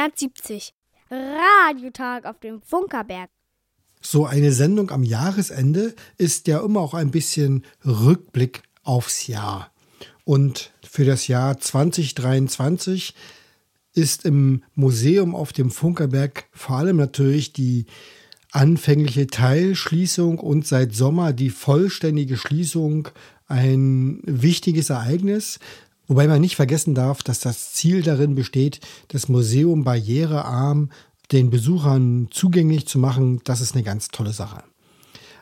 370. 0.01 0.73
Radiotag 1.11 2.25
auf 2.25 2.39
dem 2.39 2.61
Funkerberg. 2.61 3.29
So 4.01 4.25
eine 4.25 4.51
Sendung 4.51 4.89
am 4.89 5.03
Jahresende 5.03 5.93
ist 6.17 6.47
ja 6.47 6.63
immer 6.65 6.79
auch 6.79 6.95
ein 6.95 7.11
bisschen 7.11 7.65
Rückblick 7.85 8.63
aufs 8.81 9.27
Jahr. 9.27 9.71
Und 10.23 10.71
für 10.89 11.05
das 11.05 11.27
Jahr 11.27 11.59
2023 11.59 13.13
ist 13.93 14.25
im 14.25 14.63
Museum 14.73 15.35
auf 15.35 15.53
dem 15.53 15.69
Funkerberg 15.69 16.45
vor 16.51 16.77
allem 16.77 16.97
natürlich 16.97 17.53
die 17.53 17.85
anfängliche 18.51 19.27
Teilschließung 19.27 20.39
und 20.39 20.65
seit 20.65 20.95
Sommer 20.95 21.31
die 21.31 21.51
vollständige 21.51 22.37
Schließung 22.37 23.09
ein 23.45 24.21
wichtiges 24.23 24.89
Ereignis, 24.89 25.59
wobei 26.11 26.27
man 26.27 26.41
nicht 26.41 26.57
vergessen 26.57 26.93
darf, 26.93 27.23
dass 27.23 27.39
das 27.39 27.71
Ziel 27.71 28.01
darin 28.01 28.35
besteht, 28.35 28.81
das 29.07 29.29
Museum 29.29 29.85
barrierearm 29.85 30.89
den 31.31 31.49
Besuchern 31.49 32.27
zugänglich 32.31 32.85
zu 32.85 32.99
machen. 32.99 33.39
Das 33.45 33.61
ist 33.61 33.75
eine 33.75 33.83
ganz 33.83 34.09
tolle 34.09 34.33
Sache. 34.33 34.61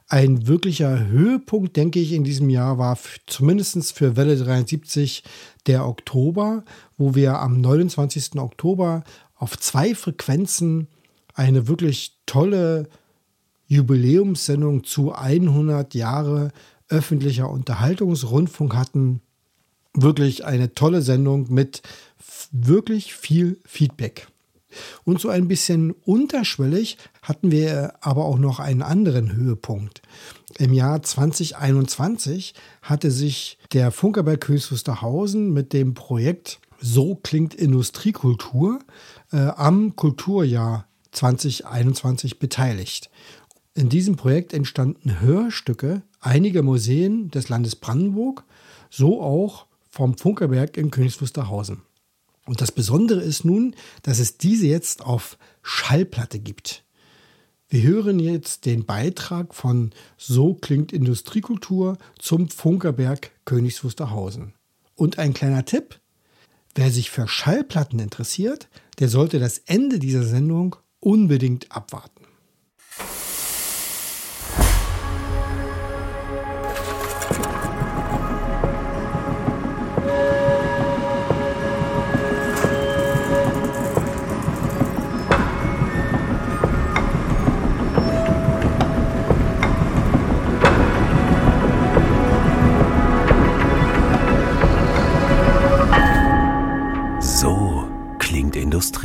Ein 0.09 0.45
wirklicher 0.45 1.07
Höhepunkt, 1.07 1.75
denke 1.75 1.99
ich, 1.99 2.13
in 2.13 2.23
diesem 2.23 2.51
Jahr 2.51 2.77
war 2.77 2.99
zumindest 3.25 3.93
für 3.93 4.15
Welle 4.15 4.37
73 4.37 5.23
der 5.65 5.87
Oktober, 5.87 6.63
wo 6.99 7.15
wir 7.15 7.39
am 7.39 7.61
29. 7.61 8.35
Oktober 8.35 9.03
auf 9.33 9.57
zwei 9.57 9.95
Frequenzen 9.95 10.87
eine 11.33 11.67
wirklich 11.67 12.19
tolle 12.27 12.89
Jubiläumssendung 13.65 14.83
zu 14.83 15.13
100 15.13 15.95
Jahre 15.95 16.51
öffentlicher 16.89 17.49
Unterhaltungsrundfunk 17.49 18.75
hatten. 18.75 19.21
Wirklich 19.93 20.45
eine 20.45 20.73
tolle 20.75 21.01
Sendung 21.01 21.51
mit 21.51 21.81
wirklich 22.51 23.13
viel 23.13 23.59
Feedback. 23.65 24.27
Und 25.03 25.19
so 25.19 25.29
ein 25.29 25.47
bisschen 25.47 25.91
unterschwellig 25.91 26.97
hatten 27.23 27.51
wir 27.51 27.93
aber 28.01 28.25
auch 28.25 28.37
noch 28.37 28.59
einen 28.59 28.81
anderen 28.81 29.35
Höhepunkt. 29.35 30.01
Im 30.57 30.73
Jahr 30.73 31.01
2021 31.01 32.53
hatte 32.81 33.11
sich 33.11 33.57
der 33.73 33.91
Funkerberg 33.91 34.47
Höchst 34.47 34.71
Wusterhausen 34.71 35.53
mit 35.53 35.73
dem 35.73 35.93
Projekt 35.93 36.59
So 36.81 37.15
klingt 37.15 37.55
Industriekultur 37.55 38.79
äh, 39.31 39.37
am 39.37 39.95
Kulturjahr 39.95 40.85
2021 41.11 42.39
beteiligt. 42.39 43.09
In 43.73 43.89
diesem 43.89 44.15
Projekt 44.15 44.53
entstanden 44.53 45.19
Hörstücke 45.19 46.03
einiger 46.21 46.61
Museen 46.61 47.31
des 47.31 47.49
Landes 47.49 47.75
Brandenburg, 47.75 48.43
so 48.89 49.21
auch 49.21 49.65
vom 49.99 50.15
Funkerberg 50.15 50.77
in 50.77 50.91
Königs 50.91 51.19
Wusterhausen. 51.21 51.81
Und 52.45 52.61
das 52.61 52.71
Besondere 52.71 53.19
ist 53.19 53.43
nun, 53.43 53.75
dass 54.01 54.19
es 54.19 54.37
diese 54.37 54.65
jetzt 54.65 55.03
auf 55.03 55.37
Schallplatte 55.61 56.39
gibt. 56.39 56.85
Wir 57.67 57.83
hören 57.83 58.17
jetzt 58.17 58.65
den 58.65 58.85
Beitrag 58.85 59.53
von 59.53 59.91
So 60.17 60.53
klingt 60.53 60.93
Industriekultur 60.93 61.97
zum 62.17 62.47
Funkerberg 62.47 63.31
Königs 63.43 63.83
Wusterhausen. 63.83 64.53
Und 64.95 65.19
ein 65.19 65.33
kleiner 65.33 65.65
Tipp, 65.65 65.99
wer 66.75 66.91
sich 66.91 67.11
für 67.11 67.27
Schallplatten 67.27 67.99
interessiert, 67.99 68.69
der 68.99 69.09
sollte 69.09 69.37
das 69.37 69.57
Ende 69.65 69.99
dieser 69.99 70.23
Sendung 70.23 70.77
unbedingt 71.01 71.73
abwarten. 71.73 72.18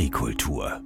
Industriekultur. 0.04 0.82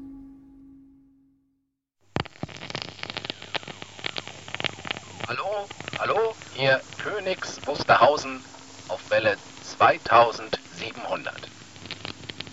Hallo, 5.26 5.66
hallo, 5.98 6.37
hier 6.54 6.81
Königs 7.02 7.59
Wusterhausen 7.66 8.40
auf 8.87 9.11
Welle 9.11 9.37
2700. 9.64 11.35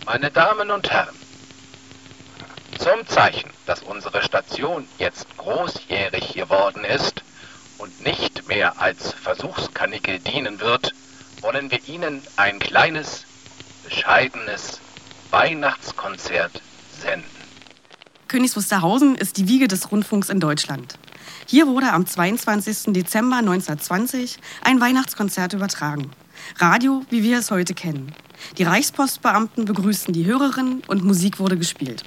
Meine 0.05 0.31
Damen 0.31 0.71
und 0.71 0.89
Herren, 0.89 1.15
zum 2.79 3.05
Zeichen, 3.07 3.51
dass 3.67 3.83
unsere 3.83 4.23
Station 4.23 4.87
jetzt 4.97 5.37
großjährig 5.37 6.33
geworden 6.33 6.83
ist 6.83 7.21
und 7.77 8.03
nicht 8.03 8.47
mehr 8.47 8.81
als 8.81 9.13
Versuchskanickel 9.13 10.17
dienen 10.19 10.59
wird, 10.59 10.95
wollen 11.41 11.69
wir 11.69 11.87
Ihnen 11.87 12.23
ein 12.37 12.57
kleines, 12.57 13.25
bescheidenes 13.83 14.81
Weihnachtskonzert 15.31 16.61
senden. 16.99 17.23
Königs 18.27 18.55
Wusterhausen 18.55 19.15
ist 19.15 19.37
die 19.37 19.47
Wiege 19.47 19.67
des 19.67 19.91
Rundfunks 19.91 20.29
in 20.29 20.39
Deutschland. 20.39 20.97
Hier 21.47 21.67
wurde 21.67 21.91
am 21.91 22.05
22. 22.05 22.93
Dezember 22.93 23.37
1920 23.37 24.37
ein 24.63 24.81
Weihnachtskonzert 24.81 25.53
übertragen. 25.53 26.11
Radio, 26.57 27.03
wie 27.09 27.23
wir 27.23 27.39
es 27.39 27.51
heute 27.51 27.73
kennen. 27.73 28.13
Die 28.57 28.63
Reichspostbeamten 28.63 29.65
begrüßten 29.65 30.13
die 30.13 30.25
Hörerinnen 30.25 30.81
und 30.87 31.03
Musik 31.03 31.39
wurde 31.39 31.57
gespielt. 31.57 32.03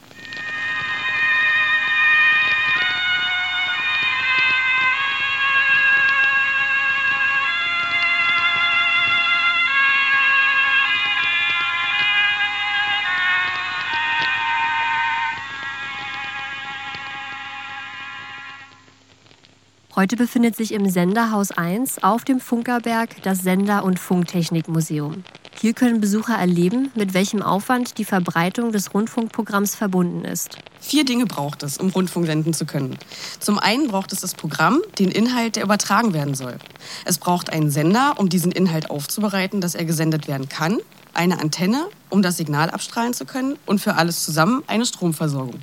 Heute 19.98 20.14
befindet 20.14 20.54
sich 20.54 20.70
im 20.74 20.88
Senderhaus 20.88 21.50
1 21.50 22.04
auf 22.04 22.24
dem 22.24 22.38
Funkerberg 22.38 23.20
das 23.24 23.40
Sender- 23.40 23.82
und 23.82 23.98
Funktechnikmuseum. 23.98 25.24
Hier 25.60 25.72
können 25.72 26.00
Besucher 26.00 26.34
erleben, 26.34 26.92
mit 26.94 27.14
welchem 27.14 27.42
Aufwand 27.42 27.98
die 27.98 28.04
Verbreitung 28.04 28.70
des 28.70 28.94
Rundfunkprogramms 28.94 29.74
verbunden 29.74 30.24
ist. 30.24 30.56
Vier 30.78 31.04
Dinge 31.04 31.26
braucht 31.26 31.64
es, 31.64 31.78
um 31.78 31.88
Rundfunk 31.88 32.26
senden 32.26 32.54
zu 32.54 32.64
können. 32.64 32.96
Zum 33.40 33.58
einen 33.58 33.88
braucht 33.88 34.12
es 34.12 34.20
das 34.20 34.36
Programm, 34.36 34.82
den 35.00 35.10
Inhalt, 35.10 35.56
der 35.56 35.64
übertragen 35.64 36.14
werden 36.14 36.36
soll. 36.36 36.58
Es 37.04 37.18
braucht 37.18 37.50
einen 37.52 37.72
Sender, 37.72 38.14
um 38.18 38.28
diesen 38.28 38.52
Inhalt 38.52 38.90
aufzubereiten, 38.90 39.60
dass 39.60 39.74
er 39.74 39.84
gesendet 39.84 40.28
werden 40.28 40.48
kann, 40.48 40.78
eine 41.12 41.40
Antenne, 41.40 41.88
um 42.08 42.22
das 42.22 42.36
Signal 42.36 42.70
abstrahlen 42.70 43.14
zu 43.14 43.24
können 43.24 43.56
und 43.66 43.80
für 43.80 43.96
alles 43.96 44.24
zusammen 44.24 44.62
eine 44.68 44.86
Stromversorgung. 44.86 45.58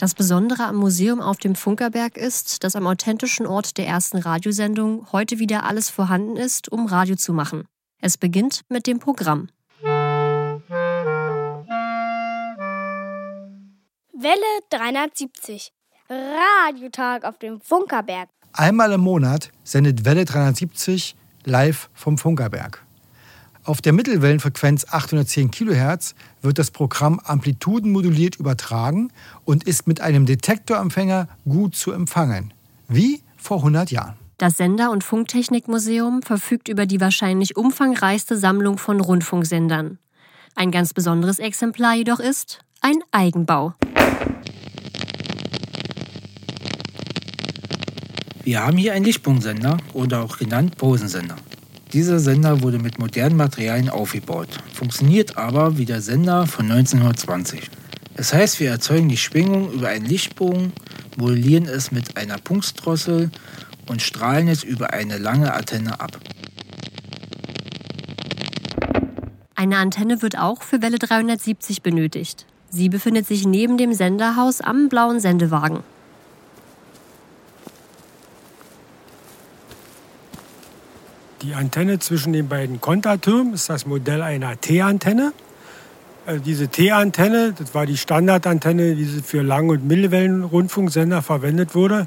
Das 0.00 0.14
Besondere 0.14 0.64
am 0.64 0.76
Museum 0.76 1.20
auf 1.20 1.36
dem 1.36 1.54
Funkerberg 1.54 2.16
ist, 2.16 2.64
dass 2.64 2.74
am 2.74 2.86
authentischen 2.86 3.46
Ort 3.46 3.76
der 3.76 3.86
ersten 3.86 4.16
Radiosendung 4.16 5.06
heute 5.12 5.38
wieder 5.38 5.64
alles 5.64 5.90
vorhanden 5.90 6.38
ist, 6.38 6.72
um 6.72 6.86
Radio 6.86 7.16
zu 7.16 7.34
machen. 7.34 7.66
Es 8.00 8.16
beginnt 8.16 8.62
mit 8.70 8.86
dem 8.86 8.98
Programm. 8.98 9.50
Welle 9.82 10.30
370. 14.70 15.70
Radiotag 16.08 17.26
auf 17.26 17.36
dem 17.36 17.60
Funkerberg. 17.60 18.30
Einmal 18.54 18.92
im 18.92 19.02
Monat 19.02 19.50
sendet 19.64 20.06
Welle 20.06 20.24
370 20.24 21.14
live 21.44 21.90
vom 21.92 22.16
Funkerberg. 22.16 22.82
Auf 23.62 23.82
der 23.82 23.92
Mittelwellenfrequenz 23.92 24.86
810 24.90 25.50
kHz 25.50 26.14
wird 26.40 26.58
das 26.58 26.70
Programm 26.70 27.20
amplitudenmoduliert 27.20 28.36
übertragen 28.36 29.12
und 29.44 29.64
ist 29.64 29.86
mit 29.86 30.00
einem 30.00 30.24
Detektorempfänger 30.24 31.28
gut 31.44 31.76
zu 31.76 31.92
empfangen. 31.92 32.54
Wie 32.88 33.20
vor 33.36 33.58
100 33.58 33.90
Jahren. 33.90 34.14
Das 34.38 34.56
Sender- 34.56 34.90
und 34.90 35.04
Funktechnikmuseum 35.04 36.22
verfügt 36.22 36.68
über 36.68 36.86
die 36.86 37.00
wahrscheinlich 37.00 37.58
umfangreichste 37.58 38.38
Sammlung 38.38 38.78
von 38.78 38.98
Rundfunksendern. 38.98 39.98
Ein 40.54 40.70
ganz 40.70 40.94
besonderes 40.94 41.38
Exemplar 41.38 41.94
jedoch 41.94 42.18
ist 42.18 42.60
ein 42.80 42.96
Eigenbau. 43.12 43.74
Wir 48.42 48.64
haben 48.64 48.78
hier 48.78 48.94
einen 48.94 49.04
Lichtpunktensender 49.04 49.76
oder 49.92 50.22
auch 50.22 50.38
genannt 50.38 50.78
Posensender. 50.78 51.36
Dieser 51.92 52.20
Sender 52.20 52.62
wurde 52.62 52.78
mit 52.78 53.00
modernen 53.00 53.36
Materialien 53.36 53.88
aufgebaut, 53.88 54.48
funktioniert 54.72 55.36
aber 55.36 55.76
wie 55.76 55.86
der 55.86 56.00
Sender 56.00 56.46
von 56.46 56.70
1920. 56.70 57.68
Das 58.14 58.32
heißt, 58.32 58.60
wir 58.60 58.70
erzeugen 58.70 59.08
die 59.08 59.16
Schwingung 59.16 59.72
über 59.72 59.88
einen 59.88 60.04
Lichtbogen, 60.04 60.72
modellieren 61.16 61.66
es 61.66 61.90
mit 61.90 62.16
einer 62.16 62.38
Punktdrossel 62.38 63.30
und 63.88 64.02
strahlen 64.02 64.46
es 64.46 64.62
über 64.62 64.92
eine 64.92 65.18
lange 65.18 65.52
Antenne 65.52 65.98
ab. 65.98 66.20
Eine 69.56 69.78
Antenne 69.78 70.22
wird 70.22 70.38
auch 70.38 70.62
für 70.62 70.82
Welle 70.82 70.98
370 70.98 71.82
benötigt. 71.82 72.46
Sie 72.70 72.88
befindet 72.88 73.26
sich 73.26 73.46
neben 73.46 73.78
dem 73.78 73.94
Senderhaus 73.94 74.60
am 74.60 74.88
blauen 74.88 75.18
Sendewagen. 75.18 75.80
Antenne 81.60 81.98
zwischen 81.98 82.32
den 82.32 82.48
beiden 82.48 82.80
Kontertürmen 82.80 83.52
ist 83.52 83.68
das 83.68 83.84
Modell 83.84 84.22
einer 84.22 84.58
T-Antenne. 84.58 85.34
Also 86.24 86.42
diese 86.42 86.68
T-Antenne, 86.68 87.52
das 87.52 87.74
war 87.74 87.84
die 87.84 87.98
Standardantenne, 87.98 88.94
die 88.94 89.04
für 89.04 89.42
Lang- 89.42 89.68
und 89.68 89.86
Mittelwellenrundfunksender 89.86 91.20
verwendet 91.20 91.74
wurde. 91.74 92.06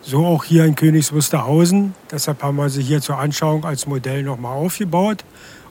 So 0.00 0.24
auch 0.24 0.44
hier 0.44 0.64
in 0.64 0.74
Königs 0.74 1.12
Wusterhausen. 1.12 1.94
Deshalb 2.10 2.42
haben 2.42 2.56
wir 2.56 2.70
sie 2.70 2.82
hier 2.82 3.02
zur 3.02 3.18
Anschauung 3.18 3.66
als 3.66 3.86
Modell 3.86 4.22
nochmal 4.22 4.56
aufgebaut. 4.56 5.22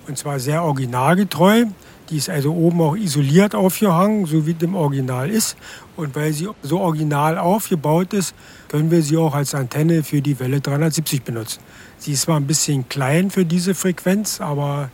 Und 0.07 0.15
zwar 0.15 0.39
sehr 0.39 0.63
originalgetreu. 0.63 1.65
Die 2.11 2.17
ist 2.17 2.29
also 2.29 2.53
oben 2.53 2.81
auch 2.81 2.95
isoliert 2.95 3.55
aufgehangen, 3.55 4.27
so 4.27 4.45
wie 4.45 4.55
im 4.59 4.75
Original 4.75 5.31
ist. 5.31 5.57
Und 5.95 6.15
weil 6.15 6.33
sie 6.33 6.49
so 6.61 6.81
original 6.81 7.39
aufgebaut 7.39 8.13
ist, 8.13 8.35
können 8.67 8.91
wir 8.91 9.01
sie 9.01 9.17
auch 9.17 9.33
als 9.33 9.55
Antenne 9.55 10.03
für 10.03 10.21
die 10.21 10.39
Welle 10.39 10.61
370 10.61 11.23
benutzen. 11.23 11.61
Sie 12.03 12.11
ist 12.11 12.23
zwar 12.23 12.35
ein 12.37 12.47
bisschen 12.47 12.89
klein 12.89 13.31
für 13.31 13.45
diese 13.45 13.73
Frequenz, 13.73 14.41
aber 14.41 14.91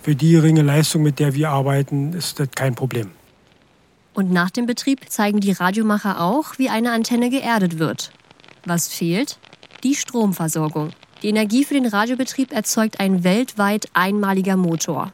für 0.00 0.14
die 0.14 0.30
geringe 0.30 0.62
Leistung, 0.62 1.02
mit 1.02 1.18
der 1.18 1.34
wir 1.34 1.50
arbeiten, 1.50 2.14
ist 2.14 2.40
das 2.40 2.48
kein 2.54 2.74
Problem. 2.74 3.10
Und 4.14 4.32
nach 4.32 4.48
dem 4.48 4.64
Betrieb 4.64 5.10
zeigen 5.10 5.40
die 5.40 5.52
Radiomacher 5.52 6.18
auch, 6.18 6.56
wie 6.56 6.70
eine 6.70 6.92
Antenne 6.92 7.28
geerdet 7.28 7.78
wird. 7.78 8.10
Was 8.64 8.88
fehlt? 8.88 9.38
Die 9.84 9.94
Stromversorgung. 9.94 10.92
Die 11.22 11.28
Energie 11.28 11.62
für 11.62 11.74
den 11.74 11.84
Radiobetrieb 11.84 12.52
erzeugt 12.52 13.00
ein 13.00 13.22
weltweit 13.22 13.88
einmaliger 13.92 14.56
Motor. 14.56 15.10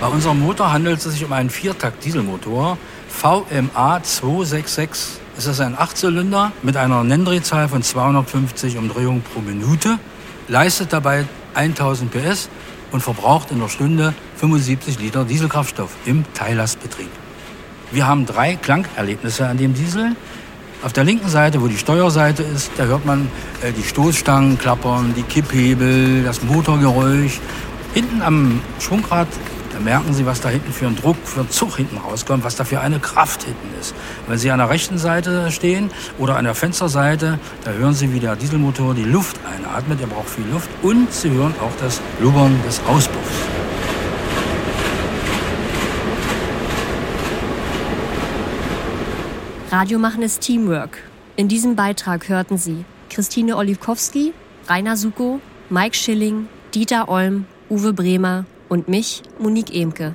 Bei 0.00 0.06
unserem 0.06 0.40
Motor 0.40 0.72
handelt 0.72 1.04
es 1.04 1.12
sich 1.12 1.22
um 1.26 1.32
einen 1.34 1.50
Viertakt-Dieselmotor 1.50 2.78
VMA 3.10 4.02
266. 4.02 5.20
Es 5.36 5.44
ist 5.44 5.60
ein 5.60 5.78
Achtzylinder 5.78 6.52
mit 6.62 6.78
einer 6.78 7.04
Nenndrehzahl 7.04 7.68
von 7.68 7.82
250 7.82 8.78
Umdrehungen 8.78 9.20
pro 9.20 9.40
Minute, 9.40 9.98
leistet 10.48 10.94
dabei 10.94 11.26
1000 11.52 12.10
PS 12.10 12.48
und 12.92 13.02
verbraucht 13.02 13.50
in 13.50 13.60
der 13.60 13.68
Stunde 13.68 14.14
75 14.36 14.98
Liter 15.00 15.26
Dieselkraftstoff 15.26 15.90
im 16.06 16.24
Teillastbetrieb. 16.32 17.10
Wir 17.92 18.06
haben 18.06 18.24
drei 18.24 18.56
Klangerlebnisse 18.56 19.48
an 19.48 19.58
dem 19.58 19.74
Diesel. 19.74 20.16
Auf 20.82 20.94
der 20.94 21.04
linken 21.04 21.28
Seite, 21.28 21.60
wo 21.60 21.66
die 21.66 21.76
Steuerseite 21.76 22.42
ist, 22.42 22.70
da 22.78 22.84
hört 22.84 23.04
man 23.04 23.28
äh, 23.62 23.70
die 23.72 23.82
Stoßstangen 23.82 24.58
klappern, 24.58 25.12
die 25.14 25.24
Kipphebel, 25.24 26.24
das 26.24 26.42
Motorgeräusch. 26.42 27.38
Hinten 27.92 28.22
am 28.22 28.62
Schwungrad 28.78 29.28
da 29.80 29.84
merken 29.84 30.12
Sie, 30.12 30.26
was 30.26 30.40
da 30.40 30.50
hinten 30.50 30.72
für 30.72 30.86
ein 30.86 30.96
Druck, 30.96 31.16
für 31.24 31.40
ein 31.40 31.50
Zug 31.50 31.76
hinten 31.76 31.96
rauskommt, 31.96 32.44
was 32.44 32.54
da 32.54 32.64
für 32.64 32.80
eine 32.80 32.98
Kraft 32.98 33.44
hinten 33.44 33.68
ist. 33.80 33.94
Wenn 34.26 34.36
Sie 34.36 34.50
an 34.50 34.58
der 34.58 34.68
rechten 34.68 34.98
Seite 34.98 35.50
stehen 35.50 35.90
oder 36.18 36.36
an 36.36 36.44
der 36.44 36.54
Fensterseite, 36.54 37.38
da 37.64 37.70
hören 37.72 37.94
Sie, 37.94 38.12
wie 38.12 38.20
der 38.20 38.36
Dieselmotor 38.36 38.94
die 38.94 39.04
Luft 39.04 39.40
einatmet. 39.46 40.00
Er 40.00 40.06
braucht 40.06 40.28
viel 40.28 40.44
Luft. 40.52 40.68
Und 40.82 41.12
Sie 41.12 41.30
hören 41.30 41.54
auch 41.62 41.72
das 41.80 42.00
Blubbern 42.18 42.60
des 42.66 42.80
Auspuffs. 42.86 43.30
Radio 49.70 49.98
machen 49.98 50.22
ist 50.22 50.40
Teamwork. 50.40 50.98
In 51.36 51.48
diesem 51.48 51.74
Beitrag 51.74 52.28
hörten 52.28 52.58
Sie 52.58 52.84
Christine 53.08 53.56
Olivkowski, 53.56 54.34
Rainer 54.68 54.96
Suko, 54.96 55.40
Mike 55.70 55.96
Schilling, 55.96 56.48
Dieter 56.74 57.08
Olm, 57.08 57.46
Uwe 57.70 57.92
Bremer 57.92 58.44
und 58.70 58.88
mich, 58.88 59.22
Monique 59.38 59.74
Emke. 59.74 60.14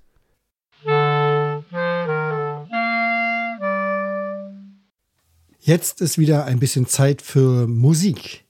Jetzt 5.63 6.01
ist 6.01 6.17
wieder 6.17 6.45
ein 6.45 6.57
bisschen 6.57 6.87
Zeit 6.87 7.21
für 7.21 7.67
Musik. 7.67 8.45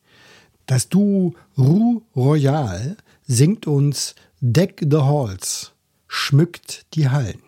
Das 0.65 0.87
Duo 0.87 1.35
Rue 1.57 2.01
Royal 2.15 2.95
singt 3.27 3.67
uns 3.67 4.15
Deck 4.39 4.81
the 4.89 4.99
Halls, 4.99 5.73
schmückt 6.07 6.85
die 6.93 7.09
Hallen. 7.09 7.41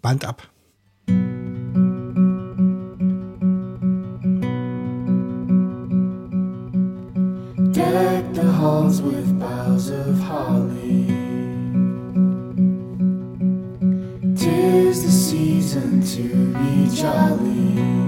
Band 0.00 0.24
ab. 0.24 0.48
Deck 7.74 8.24
the 8.32 8.50
halls 8.58 9.02
with 9.02 9.38
boughs 9.38 9.90
of 9.90 10.18
holly. 10.18 11.08
Tis 14.34 15.02
the 15.02 15.10
season 15.10 16.00
to 16.00 16.58
be 16.58 16.88
jolly. 16.96 18.07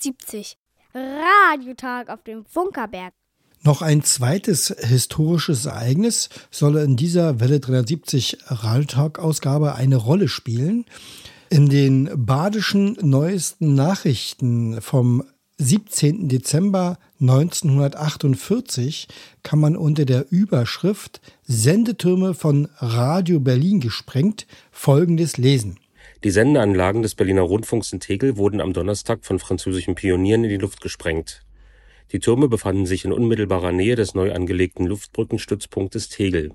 370. 0.00 0.56
Radiotag 0.94 2.08
auf 2.08 2.22
dem 2.22 2.44
Funkerberg. 2.44 3.12
Noch 3.62 3.82
ein 3.82 4.02
zweites 4.02 4.74
historisches 4.78 5.66
Ereignis 5.66 6.30
soll 6.50 6.78
in 6.78 6.96
dieser 6.96 7.40
Welle 7.40 7.60
370 7.60 8.38
Radiotag-Ausgabe 8.46 9.74
eine 9.74 9.96
Rolle 9.96 10.28
spielen. 10.28 10.86
In 11.50 11.68
den 11.68 12.08
badischen 12.14 12.96
neuesten 13.02 13.74
Nachrichten 13.74 14.80
vom 14.80 15.24
17. 15.58 16.28
Dezember 16.30 16.98
1948 17.20 19.08
kann 19.42 19.58
man 19.58 19.76
unter 19.76 20.06
der 20.06 20.32
Überschrift 20.32 21.20
Sendetürme 21.42 22.32
von 22.32 22.68
Radio 22.78 23.40
Berlin 23.40 23.80
gesprengt 23.80 24.46
Folgendes 24.72 25.36
lesen. 25.36 25.78
Die 26.22 26.30
Sendeanlagen 26.30 27.00
des 27.00 27.14
Berliner 27.14 27.40
Rundfunks 27.40 27.94
in 27.94 28.00
Tegel 28.00 28.36
wurden 28.36 28.60
am 28.60 28.74
Donnerstag 28.74 29.24
von 29.24 29.38
französischen 29.38 29.94
Pionieren 29.94 30.44
in 30.44 30.50
die 30.50 30.58
Luft 30.58 30.82
gesprengt. 30.82 31.46
Die 32.12 32.18
Türme 32.18 32.46
befanden 32.46 32.84
sich 32.84 33.06
in 33.06 33.12
unmittelbarer 33.12 33.72
Nähe 33.72 33.96
des 33.96 34.14
neu 34.14 34.30
angelegten 34.30 34.84
Luftbrückenstützpunktes 34.84 36.10
Tegel. 36.10 36.52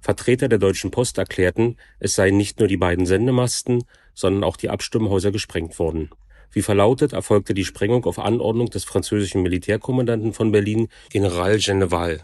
Vertreter 0.00 0.48
der 0.48 0.60
Deutschen 0.60 0.92
Post 0.92 1.18
erklärten, 1.18 1.76
es 1.98 2.14
seien 2.14 2.36
nicht 2.36 2.60
nur 2.60 2.68
die 2.68 2.76
beiden 2.76 3.04
Sendemasten, 3.04 3.82
sondern 4.14 4.44
auch 4.44 4.56
die 4.56 4.70
Abstimmhäuser 4.70 5.32
gesprengt 5.32 5.76
worden. 5.80 6.10
Wie 6.52 6.62
verlautet, 6.62 7.14
erfolgte 7.14 7.52
die 7.52 7.64
Sprengung 7.64 8.04
auf 8.04 8.20
Anordnung 8.20 8.70
des 8.70 8.84
französischen 8.84 9.42
Militärkommandanten 9.42 10.32
von 10.32 10.52
Berlin, 10.52 10.86
General 11.10 11.58
Geneval. 11.58 12.20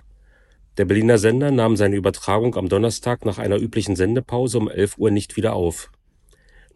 Der 0.77 0.85
Berliner 0.85 1.19
Sender 1.19 1.51
nahm 1.51 1.75
seine 1.75 1.97
Übertragung 1.97 2.55
am 2.55 2.69
Donnerstag 2.69 3.25
nach 3.25 3.39
einer 3.39 3.57
üblichen 3.57 3.97
Sendepause 3.97 4.59
um 4.59 4.71
11 4.71 4.99
Uhr 4.99 5.11
nicht 5.11 5.37
wieder 5.37 5.55
auf. 5.55 5.91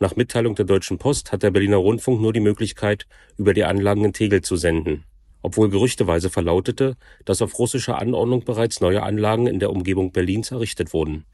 Nach 0.00 0.16
Mitteilung 0.16 0.54
der 0.54 0.64
Deutschen 0.64 0.98
Post 0.98 1.32
hat 1.32 1.42
der 1.42 1.50
Berliner 1.50 1.76
Rundfunk 1.76 2.20
nur 2.20 2.32
die 2.32 2.40
Möglichkeit, 2.40 3.06
über 3.36 3.54
die 3.54 3.64
Anlagen 3.64 4.04
in 4.04 4.12
Tegel 4.12 4.42
zu 4.42 4.56
senden. 4.56 5.04
Obwohl 5.42 5.68
gerüchteweise 5.68 6.30
verlautete, 6.30 6.96
dass 7.24 7.42
auf 7.42 7.58
russische 7.58 7.96
Anordnung 7.96 8.44
bereits 8.44 8.80
neue 8.80 9.02
Anlagen 9.02 9.46
in 9.46 9.60
der 9.60 9.70
Umgebung 9.70 10.10
Berlins 10.10 10.50
errichtet 10.50 10.92
wurden. 10.92 11.26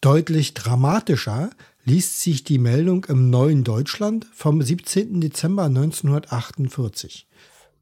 Deutlich 0.00 0.54
dramatischer 0.54 1.50
liest 1.84 2.20
sich 2.20 2.44
die 2.44 2.58
Meldung 2.58 3.04
im 3.06 3.28
Neuen 3.28 3.64
Deutschland 3.64 4.26
vom 4.32 4.62
17. 4.62 5.20
Dezember 5.20 5.64
1948. 5.64 7.26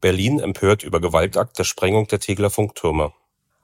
Berlin 0.01 0.39
empört 0.39 0.83
über 0.83 1.01
Gewaltakt 1.01 1.59
der 1.59 1.65
Sprengung 1.65 2.07
der 2.07 2.19
Tegeler 2.19 2.49
Funktürme. 2.49 3.13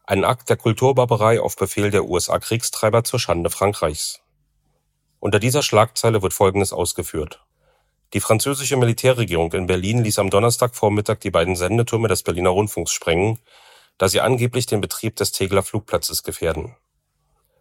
Ein 0.05 0.23
Akt 0.23 0.49
der 0.49 0.57
Kulturbarbarei 0.57 1.41
auf 1.41 1.55
Befehl 1.55 1.89
der 1.89 2.05
USA-Kriegstreiber 2.05 3.03
zur 3.03 3.19
Schande 3.19 3.49
Frankreichs. 3.49 4.21
Unter 5.25 5.39
dieser 5.39 5.63
Schlagzeile 5.63 6.21
wird 6.21 6.35
Folgendes 6.35 6.71
ausgeführt. 6.71 7.43
Die 8.13 8.19
französische 8.19 8.77
Militärregierung 8.77 9.51
in 9.53 9.65
Berlin 9.65 10.03
ließ 10.03 10.19
am 10.19 10.29
Donnerstagvormittag 10.29 11.17
die 11.17 11.31
beiden 11.31 11.55
Sendetürme 11.55 12.07
des 12.07 12.21
Berliner 12.21 12.51
Rundfunks 12.51 12.91
sprengen, 12.91 13.39
da 13.97 14.07
sie 14.07 14.21
angeblich 14.21 14.67
den 14.67 14.81
Betrieb 14.81 15.15
des 15.15 15.31
Tegeler 15.31 15.63
Flugplatzes 15.63 16.21
gefährden. 16.21 16.75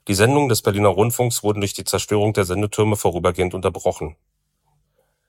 Die 0.08 0.14
Sendungen 0.14 0.50
des 0.50 0.60
Berliner 0.60 0.90
Rundfunks 0.90 1.42
wurden 1.42 1.62
durch 1.62 1.72
die 1.72 1.84
Zerstörung 1.84 2.34
der 2.34 2.44
Sendetürme 2.44 2.96
vorübergehend 2.96 3.54
unterbrochen. 3.54 4.14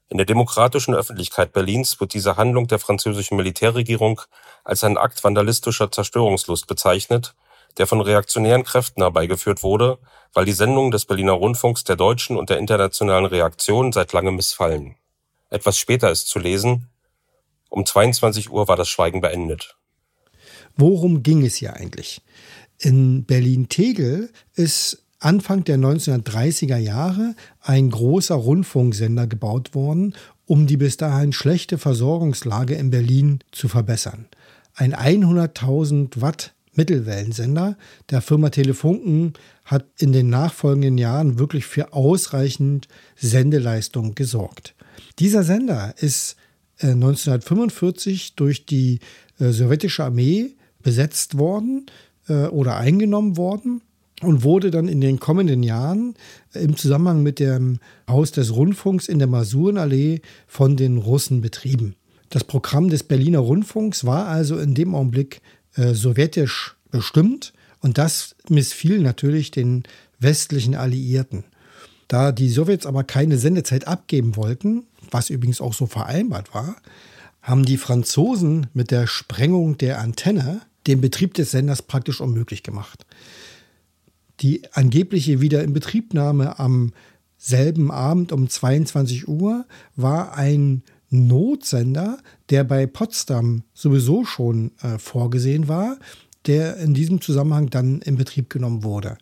In 0.10 0.17
der 0.17 0.26
demokratischen 0.26 0.93
Öffentlichkeit 0.93 1.54
Berlins 1.54 2.02
wird 2.02 2.13
diese 2.13 2.36
Handlung 2.36 2.67
der 2.67 2.80
französischen 2.80 3.38
Militärregierung 3.38 4.19
als 4.65 4.84
ein 4.84 4.98
Akt 4.98 5.24
vandalistischer 5.24 5.89
Zerstörungslust 5.89 6.67
bezeichnet, 6.67 7.34
der 7.77 7.88
von 7.88 8.01
reaktionären 8.01 8.63
Kräften 8.63 9.01
herbeigeführt 9.01 9.63
wurde, 9.63 9.99
weil 10.33 10.45
die 10.45 10.53
Sendungen 10.53 10.91
des 10.91 11.05
Berliner 11.05 11.33
Rundfunks 11.33 11.83
der 11.83 11.95
deutschen 11.95 12.38
und 12.38 12.49
der 12.49 12.57
internationalen 12.57 13.25
Reaktion 13.25 13.91
seit 13.91 14.13
langem 14.13 14.35
missfallen. 14.35 14.95
Etwas 15.49 15.77
später 15.77 16.11
ist 16.11 16.27
zu 16.27 16.39
lesen, 16.39 16.89
um 17.69 17.85
22 17.85 18.51
Uhr 18.51 18.67
war 18.67 18.75
das 18.75 18.89
Schweigen 18.89 19.21
beendet. 19.21 19.75
Worum 20.77 21.23
ging 21.23 21.45
es 21.45 21.55
hier 21.55 21.75
eigentlich? 21.75 22.21
In 22.77 23.25
Berlin-Tegel 23.25 24.31
ist 24.53 25.03
Anfang 25.19 25.63
der 25.63 25.77
1930er 25.77 26.77
Jahre 26.77 27.35
ein 27.61 27.89
großer 27.89 28.35
Rundfunksender 28.35 29.27
gebaut 29.27 29.73
worden, 29.73 30.13
um 30.45 30.67
die 30.67 30.77
bis 30.77 30.97
dahin 30.97 31.33
schlechte 31.33 31.77
Versorgungslage 31.77 32.75
in 32.75 32.91
Berlin 32.91 33.39
zu 33.51 33.67
verbessern. 33.67 34.27
Ein 34.75 34.93
100.000 34.93 36.21
Watt 36.21 36.54
Mittelwellensender 36.75 37.77
der 38.09 38.21
Firma 38.21 38.49
Telefunken 38.49 39.33
hat 39.65 39.85
in 39.99 40.13
den 40.13 40.29
nachfolgenden 40.29 40.97
Jahren 40.97 41.39
wirklich 41.39 41.65
für 41.65 41.93
ausreichend 41.93 42.88
Sendeleistung 43.15 44.15
gesorgt. 44.15 44.75
Dieser 45.19 45.43
Sender 45.43 45.93
ist 45.97 46.35
äh, 46.79 46.88
1945 46.88 48.35
durch 48.35 48.65
die 48.65 48.99
äh, 49.39 49.51
sowjetische 49.51 50.03
Armee 50.03 50.55
besetzt 50.83 51.38
worden 51.38 51.88
äh, 52.27 52.45
oder 52.47 52.77
eingenommen 52.77 53.38
worden 53.38 53.81
und 54.21 54.43
wurde 54.43 54.71
dann 54.71 54.88
in 54.88 55.01
den 55.01 55.19
kommenden 55.19 55.63
Jahren 55.63 56.15
im 56.53 56.77
Zusammenhang 56.77 57.23
mit 57.23 57.39
dem 57.39 57.79
Haus 58.09 58.31
des 58.31 58.55
Rundfunks 58.55 59.07
in 59.07 59.19
der 59.19 59.27
Masurenallee 59.27 60.21
von 60.47 60.77
den 60.77 60.97
Russen 60.97 61.41
betrieben. 61.41 61.95
Das 62.29 62.43
Programm 62.43 62.89
des 62.89 63.03
Berliner 63.03 63.39
Rundfunks 63.39 64.05
war 64.05 64.27
also 64.27 64.57
in 64.57 64.73
dem 64.73 64.95
Augenblick 64.95 65.41
äh, 65.75 65.93
sowjetisch 65.93 66.75
bestimmt 66.91 67.53
und 67.81 67.97
das 67.97 68.35
missfiel 68.49 68.99
natürlich 68.99 69.51
den 69.51 69.83
westlichen 70.19 70.75
Alliierten. 70.75 71.43
Da 72.07 72.31
die 72.31 72.49
Sowjets 72.49 72.85
aber 72.85 73.03
keine 73.03 73.38
Sendezeit 73.38 73.88
abgeben 73.88 74.35
wollten, 74.35 74.83
was 75.11 75.29
übrigens 75.29 75.61
auch 75.61 75.73
so 75.73 75.85
vereinbart 75.85 76.53
war, 76.53 76.75
haben 77.41 77.65
die 77.65 77.77
Franzosen 77.77 78.67
mit 78.73 78.91
der 78.91 79.07
Sprengung 79.07 79.77
der 79.77 79.99
Antenne 79.99 80.61
den 80.88 81.01
Betrieb 81.01 81.33
des 81.33 81.51
Senders 81.51 81.81
praktisch 81.81 82.21
unmöglich 82.21 82.63
gemacht. 82.63 83.05
Die 84.41 84.61
angebliche 84.73 85.41
Wiederinbetriebnahme 85.41 86.59
am 86.59 86.91
selben 87.38 87.91
Abend 87.91 88.31
um 88.31 88.49
22 88.49 89.27
Uhr 89.27 89.65
war 89.95 90.35
ein 90.35 90.83
Notsender, 91.09 92.17
der 92.49 92.63
bei 92.63 92.85
Potsdam 92.85 93.63
sowieso 93.73 94.25
schon 94.25 94.71
äh, 94.81 94.97
vorgesehen 94.97 95.67
war, 95.67 95.97
der 96.45 96.77
in 96.77 96.93
diesem 96.93 97.21
Zusammenhang 97.21 97.69
dann 97.69 98.01
in 98.01 98.17
Betrieb 98.17 98.49
genommen 98.49 98.83
wurde. 98.83 99.17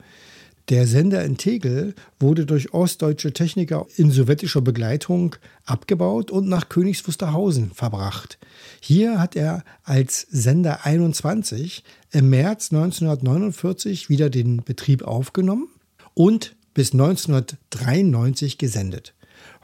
Der 0.70 0.88
Sender 0.88 1.26
in 1.26 1.36
Tegel 1.36 1.94
wurde 2.22 2.46
durch 2.46 2.74
ostdeutsche 2.74 3.34
Techniker 3.34 3.86
in 3.98 4.12
sowjetischer 4.12 4.62
Begleitung 4.62 5.36
abgebaut 5.66 6.32
und 6.32 6.48
nach 6.48 6.70
Königs 6.70 7.06
Wusterhausen 7.06 7.72
verbracht. 7.72 8.38
Hier 8.80 9.20
hat 9.20 9.36
er 9.36 9.66
als 9.84 10.26
Sender 10.32 10.86
21 10.86 11.84
im 12.12 12.30
März 12.30 12.72
1949 12.72 14.08
wieder 14.08 14.30
den 14.30 14.64
Betrieb 14.64 15.04
aufgenommen 15.04 15.68
und 16.14 16.56
bis 16.74 16.94
1993 16.94 18.58
gesendet. 18.58 19.14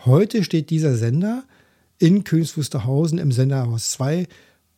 Heute 0.04 0.44
steht 0.44 0.70
dieser 0.70 0.98
Sender 0.98 1.44
in 2.00 2.24
Königs 2.24 2.58
Wusterhausen 2.58 3.20
im 3.20 3.32
Senderhaus 3.32 3.92
2 3.92 4.28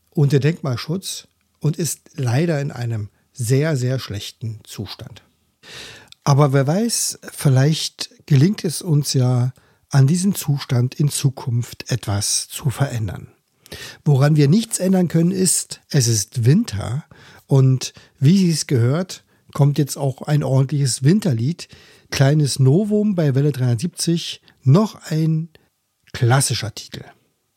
unter 0.10 0.40
Denkmalschutz 0.40 1.28
und 1.60 1.78
ist 1.78 2.02
leider 2.16 2.60
in 2.60 2.72
einem 2.72 3.10
sehr, 3.32 3.78
sehr 3.78 4.00
schlechten 4.00 4.60
Zustand. 4.64 5.24
Aber 6.24 6.54
wer 6.54 6.68
weiß, 6.68 7.20
vielleicht 7.32 8.10
gelingt 8.26 8.64
es 8.66 8.82
uns 8.82 9.14
ja, 9.14 9.54
an 9.90 10.08
diesem 10.08 10.36
Zustand 10.36 10.96
in 10.96 11.10
Zukunft 11.10 11.92
etwas 11.92 12.48
zu 12.48 12.70
verändern. 12.70 13.28
Woran 14.06 14.36
wir 14.36 14.48
nichts 14.48 14.80
ändern 14.80 15.08
können, 15.08 15.32
ist, 15.32 15.82
es 15.90 16.08
ist 16.08 16.46
Winter 16.46 17.06
und 17.46 17.94
wie 18.20 18.38
Sie 18.38 18.52
es 18.52 18.68
gehört, 18.68 19.24
kommt 19.54 19.78
jetzt 19.78 19.98
auch 19.98 20.22
ein 20.22 20.44
ordentliches 20.44 21.04
Winterlied. 21.04 21.68
kleines 22.10 22.60
Novum 22.60 23.16
bei 23.16 23.36
Welle 23.36 23.52
370, 23.52 24.42
noch 24.64 24.96
ein 25.10 25.50
klassischer 26.14 26.74
Titel. 26.74 27.04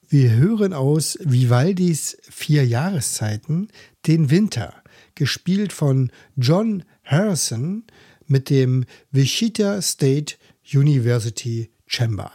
Wir 0.09 0.31
hören 0.31 0.73
aus 0.73 1.19
Vivaldis 1.23 2.19
Vier 2.23 2.67
Jahreszeiten 2.67 3.69
den 4.07 4.31
Winter, 4.31 4.75
gespielt 5.15 5.73
von 5.73 6.13
John 6.37 6.85
Harrison 7.05 7.85
mit 8.27 8.51
dem 8.51 8.85
Wichita 9.11 9.81
State 9.83 10.37
University 10.73 11.71
Chamber. 11.87 12.33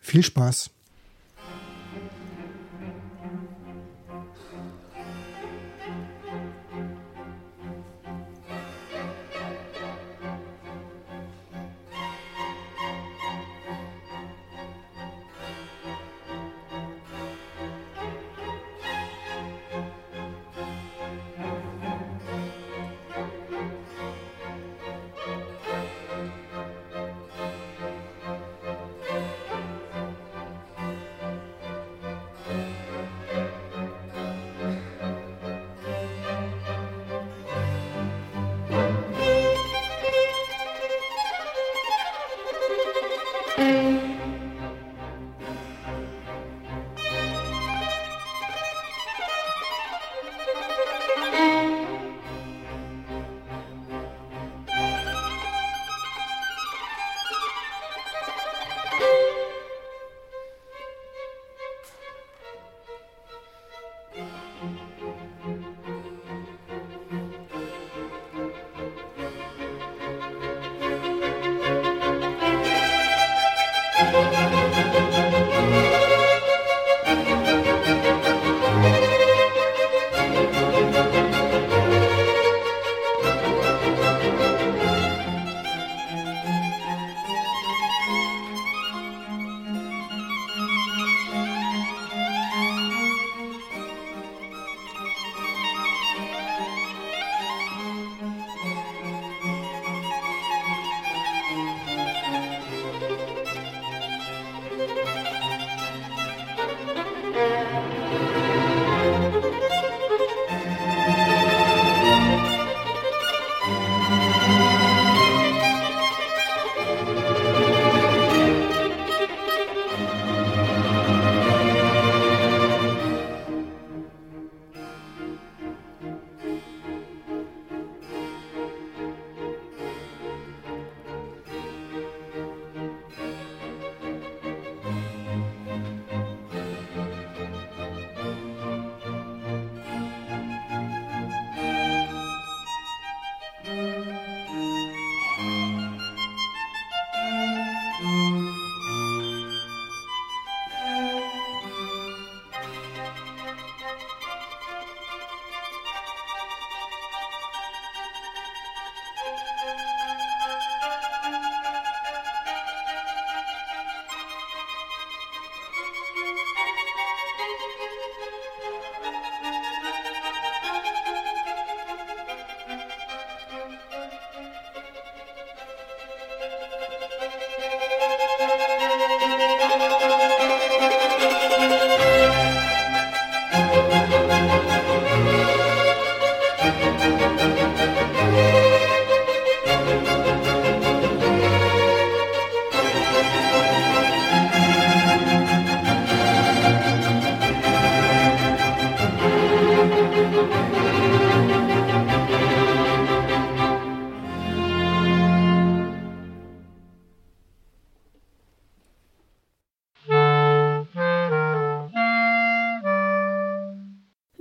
Viel 0.00 0.22
Spaß! 0.22 0.70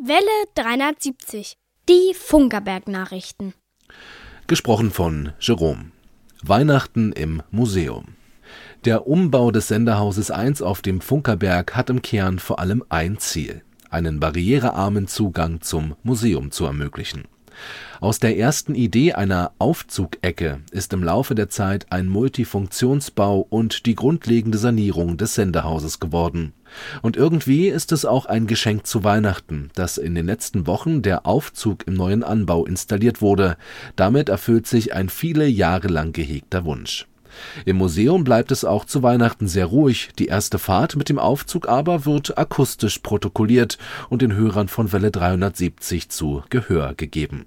Welle 0.00 0.20
370. 0.54 1.56
Die 1.88 2.14
Funkerberg-Nachrichten. 2.14 3.52
Gesprochen 4.46 4.92
von 4.92 5.32
Jerome. 5.40 5.90
Weihnachten 6.40 7.10
im 7.10 7.42
Museum. 7.50 8.14
Der 8.84 9.08
Umbau 9.08 9.50
des 9.50 9.66
Senderhauses 9.66 10.30
1 10.30 10.62
auf 10.62 10.82
dem 10.82 11.00
Funkerberg 11.00 11.74
hat 11.74 11.90
im 11.90 12.00
Kern 12.00 12.38
vor 12.38 12.60
allem 12.60 12.84
ein 12.88 13.18
Ziel, 13.18 13.64
einen 13.90 14.20
barrierearmen 14.20 15.08
Zugang 15.08 15.62
zum 15.62 15.96
Museum 16.04 16.52
zu 16.52 16.64
ermöglichen. 16.64 17.24
Aus 18.00 18.20
der 18.20 18.38
ersten 18.38 18.76
Idee 18.76 19.14
einer 19.14 19.50
Aufzugecke 19.58 20.60
ist 20.70 20.92
im 20.92 21.02
Laufe 21.02 21.34
der 21.34 21.48
Zeit 21.48 21.90
ein 21.90 22.06
Multifunktionsbau 22.06 23.44
und 23.50 23.84
die 23.84 23.96
grundlegende 23.96 24.58
Sanierung 24.58 25.16
des 25.16 25.34
Senderhauses 25.34 25.98
geworden. 25.98 26.52
Und 27.02 27.16
irgendwie 27.16 27.68
ist 27.68 27.92
es 27.92 28.04
auch 28.04 28.26
ein 28.26 28.46
Geschenk 28.46 28.86
zu 28.86 29.04
Weihnachten, 29.04 29.70
dass 29.74 29.98
in 29.98 30.14
den 30.14 30.26
letzten 30.26 30.66
Wochen 30.66 31.02
der 31.02 31.26
Aufzug 31.26 31.86
im 31.86 31.94
neuen 31.94 32.22
Anbau 32.22 32.64
installiert 32.64 33.20
wurde. 33.20 33.56
Damit 33.96 34.28
erfüllt 34.28 34.66
sich 34.66 34.94
ein 34.94 35.08
viele 35.08 35.46
Jahre 35.46 35.88
lang 35.88 36.12
gehegter 36.12 36.64
Wunsch. 36.64 37.06
Im 37.64 37.76
Museum 37.76 38.24
bleibt 38.24 38.50
es 38.50 38.64
auch 38.64 38.84
zu 38.84 39.02
Weihnachten 39.02 39.48
sehr 39.48 39.66
ruhig. 39.66 40.10
Die 40.18 40.26
erste 40.26 40.58
Fahrt 40.58 40.96
mit 40.96 41.08
dem 41.08 41.18
Aufzug 41.18 41.68
aber 41.68 42.04
wird 42.04 42.38
akustisch 42.38 42.98
protokolliert 42.98 43.78
und 44.08 44.22
den 44.22 44.34
Hörern 44.34 44.68
von 44.68 44.92
Welle 44.92 45.10
370 45.10 46.08
zu 46.08 46.42
Gehör 46.50 46.94
gegeben. 46.94 47.46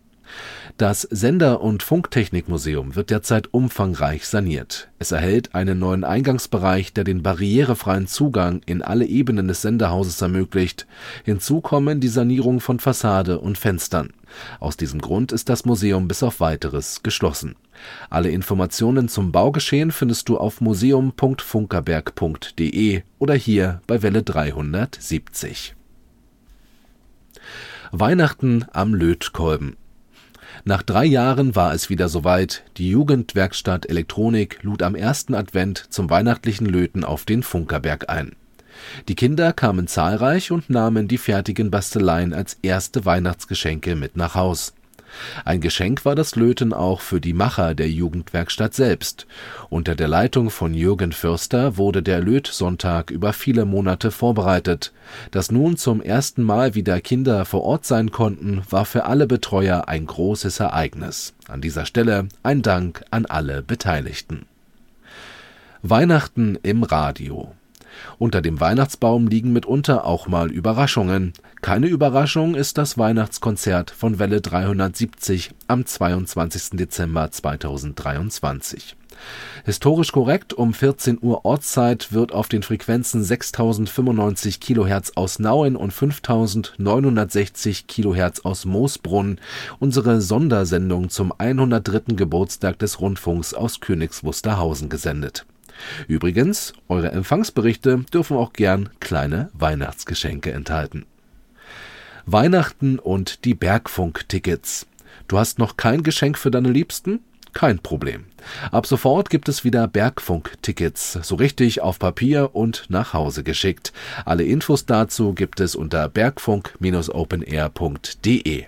Das 0.82 1.04
Sender- 1.04 1.62
und 1.62 1.84
Funktechnikmuseum 1.84 2.96
wird 2.96 3.12
derzeit 3.12 3.54
umfangreich 3.54 4.26
saniert. 4.26 4.90
Es 4.98 5.12
erhält 5.12 5.54
einen 5.54 5.78
neuen 5.78 6.04
Eingangsbereich, 6.04 6.92
der 6.92 7.04
den 7.04 7.22
barrierefreien 7.22 8.08
Zugang 8.08 8.64
in 8.66 8.82
alle 8.82 9.06
Ebenen 9.06 9.48
des 9.48 9.62
Senderhauses 9.62 10.20
ermöglicht. 10.24 10.88
Hinzu 11.24 11.62
kommen 11.62 12.00
die 12.00 12.08
Sanierung 12.08 12.62
von 12.62 12.80
Fassade 12.80 13.38
und 13.38 13.60
Fenstern. 13.60 14.10
Aus 14.60 14.76
diesem 14.76 15.02
Grund 15.02 15.32
ist 15.32 15.50
das 15.50 15.66
Museum 15.66 16.08
bis 16.08 16.24
auf 16.24 16.40
weiteres 16.40 17.04
geschlossen. 17.04 17.54
Alle 18.10 18.32
Informationen 18.32 19.08
zum 19.08 19.32
Baugeschehen 19.32 19.92
findest 19.92 20.30
du 20.30 20.40
auf 20.40 20.62
museum.funkerberg.de 20.62 23.04
oder 23.20 23.36
hier 23.36 23.82
bei 23.86 24.02
Welle 24.02 24.24
370. 24.24 25.76
Weihnachten 27.92 28.66
am 28.74 28.96
Lötkolben. 28.96 29.78
Nach 30.64 30.84
drei 30.84 31.06
Jahren 31.06 31.56
war 31.56 31.74
es 31.74 31.90
wieder 31.90 32.08
soweit. 32.08 32.64
Die 32.78 32.90
Jugendwerkstatt 32.90 33.90
Elektronik 33.90 34.60
lud 34.62 34.84
am 34.84 34.94
ersten 34.94 35.34
Advent 35.34 35.86
zum 35.90 36.10
weihnachtlichen 36.10 36.68
Löten 36.68 37.04
auf 37.04 37.26
den 37.26 37.42
Funkerberg 37.42 38.10
ein. 38.10 38.36
Die 39.08 39.16
Kinder 39.16 39.54
kamen 39.54 39.88
zahlreich 39.88 40.52
und 40.52 40.70
nahmen 40.70 41.08
die 41.08 41.18
fertigen 41.18 41.72
Basteleien 41.72 42.34
als 42.34 42.58
erste 42.62 43.06
Weihnachtsgeschenke 43.06 43.96
mit 43.96 44.16
nach 44.16 44.36
Haus. 44.36 44.74
Ein 45.46 45.62
Geschenk 45.62 46.06
war 46.06 46.16
das 46.16 46.36
Löten 46.36 46.74
auch 46.74 47.02
für 47.02 47.22
die 47.22 47.34
Macher 47.34 47.76
der 47.76 47.90
Jugendwerkstatt 47.90 48.74
selbst. 48.74 49.28
Unter 49.70 49.96
der 49.96 50.08
Leitung 50.08 50.50
von 50.50 50.74
Jürgen 50.74 51.12
Förster 51.12 51.78
wurde 51.78 52.04
der 52.04 52.20
Lötsonntag 52.20 53.12
über 53.12 53.34
viele 53.34 53.66
Monate 53.66 54.12
vorbereitet. 54.12 54.94
Dass 55.32 55.52
nun 55.52 55.78
zum 55.78 56.02
ersten 56.02 56.44
Mal 56.44 56.76
wieder 56.76 57.02
Kinder 57.02 57.46
vor 57.46 57.64
Ort 57.64 57.86
sein 57.86 58.12
konnten, 58.12 58.62
war 58.70 58.86
für 58.86 59.06
alle 59.06 59.28
Betreuer 59.28 59.88
ein 59.88 60.06
großes 60.06 60.60
Ereignis. 60.60 61.34
An 61.48 61.62
dieser 61.62 61.86
Stelle 61.86 62.28
ein 62.44 62.62
Dank 62.62 63.04
an 63.12 63.26
alle 63.26 63.62
Beteiligten. 63.62 64.46
Weihnachten 65.84 66.58
im 66.62 66.84
Radio. 66.84 67.54
Unter 68.20 68.42
dem 68.42 68.60
Weihnachtsbaum 68.60 69.28
liegen 69.28 69.54
mitunter 69.54 70.06
auch 70.06 70.28
mal 70.28 70.52
Überraschungen. 70.52 71.34
Keine 71.62 71.88
Überraschung 71.88 72.56
ist 72.56 72.78
das 72.78 72.98
Weihnachtskonzert 72.98 73.92
von 73.92 74.20
Welle 74.20 74.42
370 74.42 75.52
am 75.68 75.86
22. 75.86 76.72
Dezember 76.78 77.30
2023. 77.30 78.96
Historisch 79.66 80.12
korrekt 80.12 80.54
um 80.54 80.74
14 80.74 81.20
Uhr 81.22 81.46
Ortszeit 81.46 82.12
wird 82.12 82.32
auf 82.32 82.48
den 82.50 82.64
Frequenzen 82.64 83.24
6095 83.24 84.60
kHz 84.60 85.12
aus 85.16 85.38
Nauen 85.40 85.76
und 85.76 85.92
5960 85.92 87.86
kHz 87.88 88.40
aus 88.44 88.66
Moosbrunn 88.66 89.40
unsere 89.80 90.22
Sondersendung 90.22 91.10
zum 91.10 91.32
103. 91.38 92.16
Geburtstag 92.16 92.80
des 92.80 93.00
Rundfunks 93.00 93.54
aus 93.54 93.80
Königs 93.80 94.24
Wusterhausen 94.24 94.90
gesendet. 94.90 95.46
Übrigens, 96.08 96.74
eure 96.88 97.12
Empfangsberichte 97.12 98.06
dürfen 98.14 98.38
auch 98.38 98.54
gern 98.54 98.90
kleine 99.00 99.50
Weihnachtsgeschenke 99.54 100.52
enthalten. 100.52 101.06
Weihnachten 102.26 103.00
und 103.00 103.46
die 103.46 103.56
Bergfunk-Tickets. 103.56 104.86
Du 105.28 105.38
hast 105.38 105.60
noch 105.60 105.78
kein 105.78 106.02
Geschenk 106.04 106.38
für 106.38 106.52
deine 106.52 106.70
Liebsten? 106.70 107.20
Kein 107.54 107.80
Problem. 107.80 108.26
Ab 108.72 108.88
sofort 108.88 109.30
gibt 109.30 109.50
es 109.50 109.66
wieder 109.66 109.88
Bergfunk-Tickets, 109.88 111.20
so 111.22 111.36
richtig 111.36 111.82
auf 111.82 112.00
Papier 112.00 112.52
und 112.54 112.86
nach 112.90 113.14
Hause 113.14 113.44
geschickt. 113.44 113.92
Alle 114.26 114.44
Infos 114.44 114.86
dazu 114.86 115.34
gibt 115.34 115.60
es 115.60 115.76
unter 115.76 116.08
bergfunk-openair.de. 116.08 118.66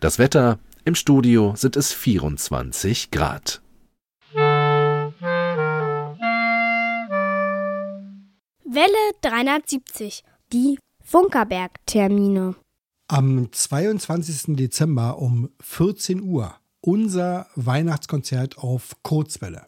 Das 0.00 0.18
Wetter 0.18 0.58
im 0.84 0.94
Studio 0.94 1.54
sind 1.56 1.76
es 1.76 1.92
24 1.92 3.10
Grad. 3.10 3.61
Welle 8.74 9.12
370, 9.20 10.24
die 10.50 10.78
Funkerberg-Termine. 11.04 12.54
Am 13.06 13.52
22. 13.52 14.56
Dezember 14.56 15.18
um 15.18 15.50
14 15.60 16.22
Uhr 16.22 16.54
unser 16.80 17.48
Weihnachtskonzert 17.54 18.56
auf 18.56 18.96
Kurzwelle. 19.02 19.66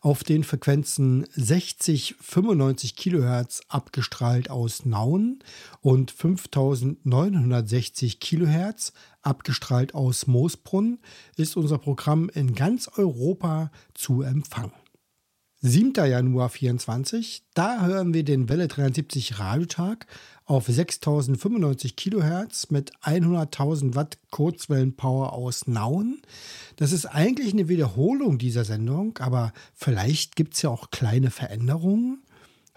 Auf 0.00 0.24
den 0.24 0.44
Frequenzen 0.44 1.26
60, 1.32 2.14
95 2.22 2.96
Kilohertz 2.96 3.60
abgestrahlt 3.68 4.48
aus 4.48 4.86
Nauen 4.86 5.40
und 5.82 6.10
5960 6.10 8.18
Kilohertz 8.18 8.94
abgestrahlt 9.20 9.94
aus 9.94 10.26
Moosbrunn 10.26 11.00
ist 11.36 11.58
unser 11.58 11.76
Programm 11.76 12.30
in 12.32 12.54
ganz 12.54 12.88
Europa 12.88 13.70
zu 13.92 14.22
empfangen. 14.22 14.72
7. 15.60 15.92
Januar 15.94 16.50
24, 16.50 17.42
da 17.52 17.84
hören 17.84 18.14
wir 18.14 18.22
den 18.22 18.48
Welle 18.48 18.68
73 18.68 19.40
Radiotag 19.40 20.06
auf 20.44 20.66
6095 20.66 21.96
Kilohertz 21.96 22.70
mit 22.70 22.92
100.000 23.02 23.96
Watt 23.96 24.18
Kurzwellenpower 24.30 25.32
aus 25.32 25.66
Nauen. 25.66 26.22
Das 26.76 26.92
ist 26.92 27.06
eigentlich 27.06 27.52
eine 27.52 27.68
Wiederholung 27.68 28.38
dieser 28.38 28.64
Sendung, 28.64 29.18
aber 29.18 29.52
vielleicht 29.74 30.36
gibt 30.36 30.54
es 30.54 30.62
ja 30.62 30.70
auch 30.70 30.92
kleine 30.92 31.32
Veränderungen. 31.32 32.22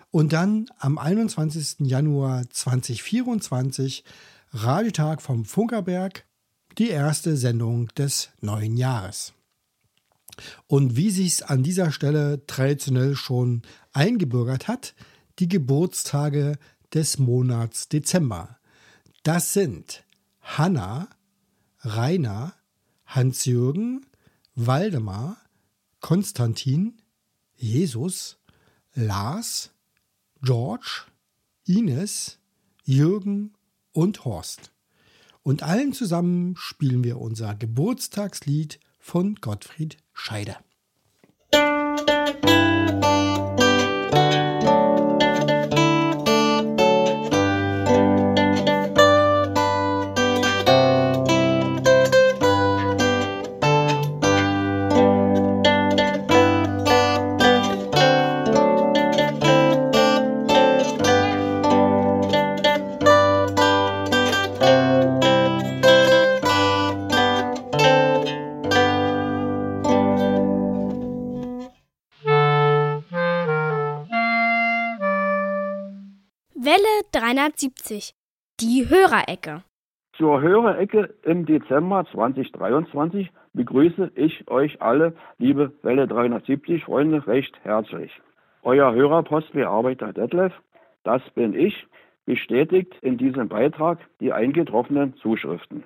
Und 0.10 0.34
dann 0.34 0.66
am 0.80 0.98
21. 0.98 1.82
Januar 1.82 2.50
2024 2.50 4.04
Radiotag 4.54 5.22
vom 5.22 5.46
Funkerberg, 5.46 6.26
die 6.80 6.90
erste 6.90 7.38
Sendung 7.38 7.90
des 7.90 8.32
neuen 8.42 8.76
Jahres. 8.76 9.34
Und 10.68 10.96
wie 10.96 11.12
sich's 11.12 11.42
an 11.42 11.64
dieser 11.64 11.92
Stelle 11.92 12.46
traditionell 12.48 13.16
schon 13.16 13.62
eingebürgert 13.94 14.68
hat, 14.68 14.96
die 15.40 15.48
Geburtstage 15.48 16.58
des 16.94 17.20
Monats 17.20 17.90
Dezember. 17.90 18.58
Das 19.24 19.54
sind 19.54 20.04
Hanna, 20.42 21.08
Rainer, 21.80 22.54
Hans-Jürgen, 23.06 24.06
Waldemar, 24.56 25.38
Konstantin, 26.00 27.02
Jesus, 27.56 28.38
Lars, 28.94 29.72
George, 30.42 31.04
Ines, 31.66 32.40
Jürgen 32.84 33.54
und 33.92 34.26
Horst. 34.26 34.72
Und 35.44 35.64
allen 35.64 35.94
zusammen 35.94 36.56
spielen 36.58 37.04
wir 37.04 37.20
unser 37.20 37.56
Geburtstagslied 37.56 38.80
von 39.02 39.36
Gottfried 39.36 39.98
Scheider. 40.14 40.58
370, 77.82 78.14
die 78.60 78.88
Hörerecke. 78.90 79.64
Zur 80.14 80.42
Hörerecke 80.42 81.14
im 81.24 81.46
Dezember 81.46 82.06
2023 82.12 83.32
begrüße 83.54 84.12
ich 84.16 84.48
euch 84.50 84.82
alle, 84.82 85.14
liebe 85.38 85.72
Welle 85.82 86.08
370 86.08 86.84
Freunde, 86.84 87.26
recht 87.26 87.58
herzlich. 87.64 88.12
Euer 88.62 88.94
Hörerpostbearbeiter 88.94 90.14
Detlef, 90.14 90.54
das 91.04 91.22
bin 91.32 91.56
ich, 91.56 91.88
bestätigt 92.26 92.94
in 93.02 93.18
diesem 93.18 93.48
Beitrag 93.48 94.00
die 94.20 94.32
eingetroffenen 94.32 95.16
Zuschriften. 95.16 95.84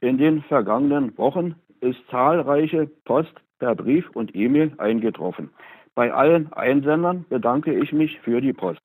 In 0.00 0.16
den 0.16 0.42
vergangenen 0.42 1.16
Wochen 1.18 1.56
ist 1.80 1.98
zahlreiche 2.10 2.86
Post 3.04 3.34
per 3.58 3.74
Brief 3.74 4.08
und 4.14 4.34
E-Mail 4.34 4.72
eingetroffen. 4.78 5.50
Bei 5.94 6.12
allen 6.12 6.52
Einsendern 6.52 7.26
bedanke 7.28 7.74
ich 7.74 7.92
mich 7.92 8.18
für 8.20 8.40
die 8.40 8.52
Post. 8.52 8.83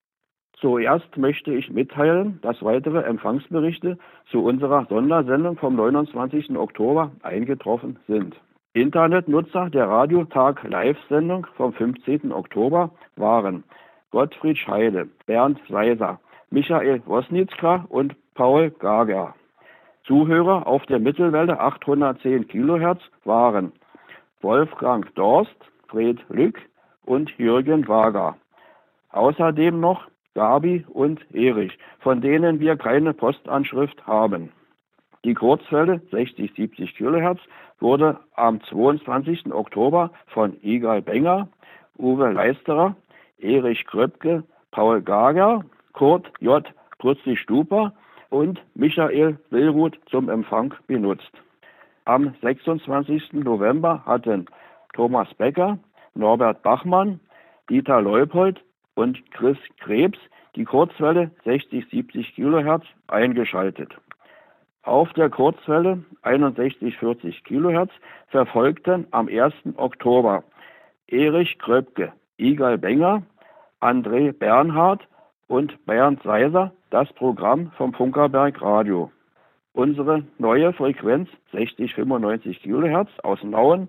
Zuerst 0.61 1.15
möchte 1.17 1.53
ich 1.53 1.69
mitteilen, 1.71 2.39
dass 2.41 2.61
weitere 2.61 2.99
Empfangsberichte 3.03 3.97
zu 4.29 4.43
unserer 4.43 4.85
Sondersendung 4.89 5.55
vom 5.57 5.75
29. 5.75 6.57
Oktober 6.57 7.11
eingetroffen 7.23 7.97
sind. 8.07 8.35
Internetnutzer 8.73 9.69
der 9.69 9.87
Radiotag 9.87 10.63
Live-Sendung 10.67 11.47
vom 11.55 11.71
15. 11.71 12.33
Oktober 12.33 12.91
waren 13.15 13.63
Gottfried 14.11 14.57
Scheide, 14.57 15.07
Bernd 15.25 15.59
Seiser, 15.69 16.19
Michael 16.49 17.01
Wosnitzka 17.05 17.85
und 17.87 18.15
Paul 18.33 18.69
Gager. 18.71 19.35
Zuhörer 20.03 20.67
auf 20.67 20.85
der 20.87 20.99
Mittelwelle 20.99 21.59
810 21.59 22.47
Kilohertz 22.47 23.01
waren 23.23 23.71
Wolfgang 24.41 25.13
Dorst, 25.15 25.55
Fred 25.87 26.19
Lück 26.29 26.59
und 27.05 27.29
Jürgen 27.37 27.87
Wager. 27.87 28.35
Außerdem 29.11 29.79
noch 29.79 30.07
Gabi 30.35 30.85
und 30.87 31.19
Erich, 31.33 31.77
von 31.99 32.21
denen 32.21 32.59
wir 32.59 32.77
keine 32.77 33.13
Postanschrift 33.13 34.05
haben. 34.05 34.51
Die 35.25 35.33
Kurzwelle 35.33 36.01
60-70 36.11 36.95
Kilohertz 36.95 37.41
wurde 37.79 38.19
am 38.35 38.61
22. 38.63 39.53
Oktober 39.53 40.11
von 40.27 40.55
Igal 40.61 41.01
Benger, 41.01 41.49
Uwe 41.97 42.31
Leisterer, 42.31 42.95
Erich 43.39 43.85
Kröpke, 43.85 44.43
Paul 44.71 45.01
Gager, 45.01 45.65
Kurt 45.93 46.31
J. 46.39 46.65
Prützig-Stuper 46.99 47.93
und 48.29 48.61
Michael 48.75 49.37
Willruth 49.49 49.99
zum 50.09 50.29
Empfang 50.29 50.73
benutzt. 50.87 51.31
Am 52.05 52.33
26. 52.41 53.33
November 53.33 54.03
hatten 54.05 54.45
Thomas 54.93 55.33
Becker, 55.35 55.79
Norbert 56.15 56.61
Bachmann, 56.63 57.19
Dieter 57.69 58.01
Leupold 58.01 58.63
und 58.99 59.31
Chris 59.31 59.57
Krebs 59.79 60.19
die 60.57 60.65
Kurzwelle 60.65 61.31
60-70 61.45 62.33
Kilohertz 62.35 62.83
eingeschaltet. 63.07 63.95
Auf 64.83 65.13
der 65.13 65.29
Kurzwelle 65.29 66.03
61-40 66.23 67.43
Kilohertz 67.45 67.91
verfolgten 68.27 69.07
am 69.11 69.29
1. 69.29 69.53
Oktober 69.77 70.43
Erich 71.07 71.57
Kröpke, 71.59 72.11
Igal 72.35 72.77
Benger, 72.77 73.23
André 73.79 74.33
Bernhard 74.33 75.07
und 75.47 75.85
Bernd 75.85 76.21
Seiser 76.23 76.73
das 76.89 77.07
Programm 77.13 77.71
vom 77.77 77.93
Funkerberg 77.93 78.61
Radio. 78.61 79.11
Unsere 79.71 80.23
neue 80.39 80.73
Frequenz 80.73 81.29
60-95 81.53 82.59
Kilohertz 82.59 83.11
aus 83.23 83.41
Nauen 83.43 83.87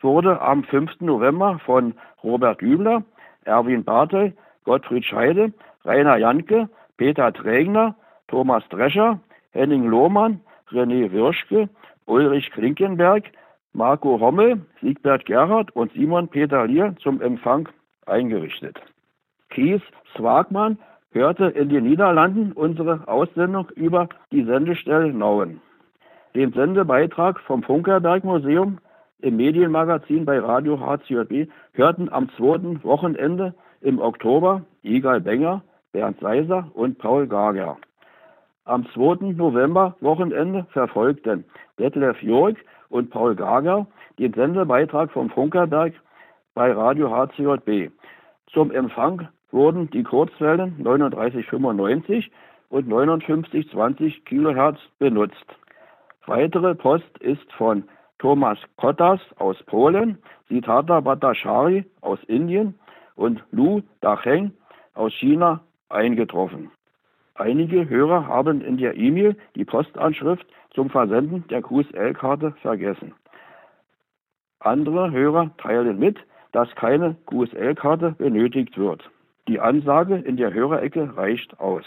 wurde 0.00 0.40
am 0.40 0.64
5. 0.64 1.00
November 1.00 1.60
von 1.64 1.94
Robert 2.24 2.60
Übler, 2.60 3.04
Erwin 3.44 3.84
Bartel, 3.84 4.32
Gottfried 4.68 5.06
Scheide, 5.06 5.54
Rainer 5.86 6.18
Janke, 6.18 6.68
Peter 6.98 7.32
Trägner, 7.32 7.94
Thomas 8.26 8.62
Drescher, 8.68 9.18
Henning 9.52 9.86
Lohmann, 9.86 10.40
René 10.70 11.10
Wirschke, 11.10 11.70
Ulrich 12.04 12.50
Klinkenberg, 12.50 13.24
Marco 13.72 14.16
Rommel, 14.16 14.60
Siegbert 14.82 15.24
Gerhard 15.24 15.74
und 15.74 15.90
Simon 15.94 16.28
Peter 16.28 16.66
Lier 16.66 16.94
zum 17.02 17.22
Empfang 17.22 17.70
eingerichtet. 18.04 18.78
Kies 19.48 19.80
Swagmann 20.14 20.76
hörte 21.12 21.46
in 21.46 21.70
den 21.70 21.84
Niederlanden 21.84 22.52
unsere 22.52 23.08
Aussendung 23.08 23.70
über 23.74 24.10
die 24.32 24.44
Sendestelle 24.44 25.14
Nauen. 25.14 25.62
Den 26.34 26.52
Sendebeitrag 26.52 27.40
vom 27.40 27.62
Funkerberg 27.62 28.22
Museum 28.22 28.80
im 29.20 29.36
Medienmagazin 29.36 30.26
bei 30.26 30.38
Radio 30.38 30.78
HCJB 30.78 31.50
hörten 31.72 32.12
am 32.12 32.28
zweiten 32.36 32.84
Wochenende 32.84 33.54
im 33.80 34.00
Oktober 34.00 34.62
Igal 34.82 35.20
Benger, 35.20 35.62
Bernd 35.92 36.20
Seiser 36.20 36.70
und 36.74 36.98
Paul 36.98 37.26
Gager. 37.26 37.76
Am 38.64 38.86
2. 38.92 39.32
November 39.32 39.96
Wochenende 40.00 40.66
verfolgten 40.70 41.44
Detlef 41.78 42.22
Jörg 42.22 42.56
und 42.90 43.10
Paul 43.10 43.34
Gager 43.34 43.86
den 44.18 44.32
Sendebeitrag 44.32 45.10
vom 45.10 45.30
Funkerberg 45.30 45.94
bei 46.54 46.72
Radio 46.72 47.10
HCJB. 47.10 47.90
Zum 48.52 48.70
Empfang 48.70 49.28
wurden 49.50 49.88
die 49.90 50.02
Kurzwellen 50.02 50.82
3995 50.82 52.30
und 52.68 52.88
5920 52.88 54.24
Kilohertz 54.24 54.78
benutzt. 54.98 55.46
Weitere 56.26 56.74
Post 56.74 57.16
ist 57.20 57.50
von 57.52 57.84
Thomas 58.18 58.58
Kottas 58.76 59.20
aus 59.38 59.56
Polen, 59.64 60.18
Sitata 60.48 61.00
Bhattacharya 61.00 61.84
aus 62.00 62.18
Indien 62.24 62.74
und 63.18 63.42
Lu 63.50 63.82
Dacheng 64.00 64.52
aus 64.94 65.12
China 65.12 65.60
eingetroffen. 65.88 66.70
Einige 67.34 67.88
Hörer 67.88 68.26
haben 68.26 68.60
in 68.60 68.78
der 68.78 68.96
E-Mail 68.96 69.36
die 69.54 69.64
Postanschrift 69.64 70.46
zum 70.74 70.90
Versenden 70.90 71.46
der 71.48 71.62
QSL-Karte 71.62 72.52
vergessen. 72.62 73.14
Andere 74.60 75.10
Hörer 75.10 75.50
teilen 75.58 75.98
mit, 75.98 76.18
dass 76.52 76.74
keine 76.74 77.16
QSL-Karte 77.26 78.12
benötigt 78.18 78.76
wird. 78.78 79.08
Die 79.46 79.60
Ansage 79.60 80.16
in 80.16 80.36
der 80.36 80.52
Hörerecke 80.52 81.16
reicht 81.16 81.58
aus. 81.60 81.84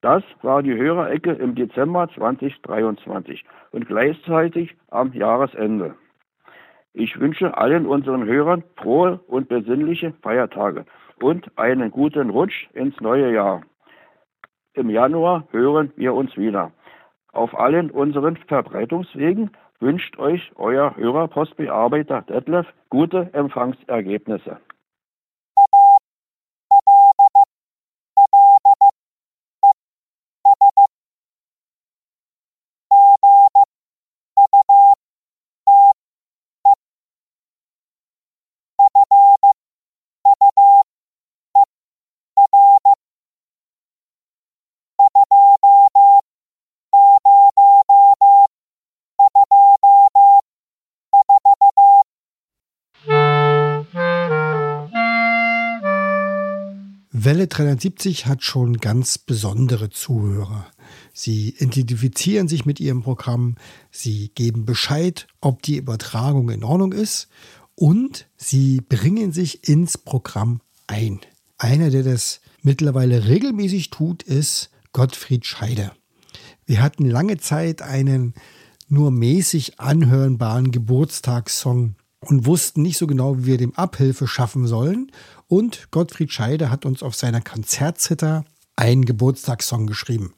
Das 0.00 0.22
war 0.42 0.62
die 0.62 0.74
Hörerecke 0.74 1.32
im 1.32 1.54
Dezember 1.54 2.08
2023 2.14 3.44
und 3.72 3.86
gleichzeitig 3.86 4.76
am 4.90 5.12
Jahresende. 5.12 5.96
Ich 6.98 7.20
wünsche 7.20 7.58
allen 7.58 7.84
unseren 7.84 8.24
Hörern 8.24 8.64
frohe 8.74 9.20
und 9.26 9.50
besinnliche 9.50 10.14
Feiertage 10.22 10.86
und 11.20 11.46
einen 11.58 11.90
guten 11.90 12.30
Rutsch 12.30 12.68
ins 12.72 12.98
neue 13.02 13.34
Jahr. 13.34 13.60
Im 14.72 14.88
Januar 14.88 15.46
hören 15.50 15.92
wir 15.96 16.14
uns 16.14 16.34
wieder. 16.38 16.72
Auf 17.34 17.54
allen 17.54 17.90
unseren 17.90 18.38
Verbreitungswegen 18.38 19.50
wünscht 19.78 20.18
euch 20.18 20.50
euer 20.56 20.96
Hörerpostbearbeiter 20.96 22.22
Detlef 22.22 22.66
gute 22.88 23.28
Empfangsergebnisse. 23.34 24.56
Welle 57.26 57.48
370 57.48 58.26
hat 58.26 58.44
schon 58.44 58.76
ganz 58.76 59.18
besondere 59.18 59.90
Zuhörer. 59.90 60.64
Sie 61.12 61.56
identifizieren 61.58 62.46
sich 62.46 62.66
mit 62.66 62.78
ihrem 62.78 63.02
Programm, 63.02 63.56
sie 63.90 64.30
geben 64.36 64.64
Bescheid, 64.64 65.26
ob 65.40 65.60
die 65.62 65.74
Übertragung 65.76 66.50
in 66.50 66.62
Ordnung 66.62 66.92
ist 66.92 67.26
und 67.74 68.28
sie 68.36 68.80
bringen 68.80 69.32
sich 69.32 69.68
ins 69.68 69.98
Programm 69.98 70.60
ein. 70.86 71.18
Einer, 71.58 71.90
der 71.90 72.04
das 72.04 72.42
mittlerweile 72.62 73.26
regelmäßig 73.26 73.90
tut, 73.90 74.22
ist 74.22 74.70
Gottfried 74.92 75.44
Scheide. 75.44 75.90
Wir 76.64 76.80
hatten 76.80 77.10
lange 77.10 77.38
Zeit 77.38 77.82
einen 77.82 78.34
nur 78.88 79.10
mäßig 79.10 79.80
anhörbaren 79.80 80.70
Geburtstagssong 80.70 81.96
und 82.20 82.46
wussten 82.46 82.82
nicht 82.82 82.98
so 82.98 83.06
genau, 83.06 83.38
wie 83.38 83.46
wir 83.46 83.58
dem 83.58 83.74
Abhilfe 83.74 84.26
schaffen 84.26 84.66
sollen. 84.66 85.10
Und 85.48 85.90
Gottfried 85.90 86.32
Scheide 86.32 86.70
hat 86.70 86.84
uns 86.84 87.02
auf 87.02 87.14
seiner 87.14 87.40
Konzertzitter 87.40 88.44
einen 88.74 89.04
Geburtstagssong 89.04 89.86
geschrieben. 89.86 90.34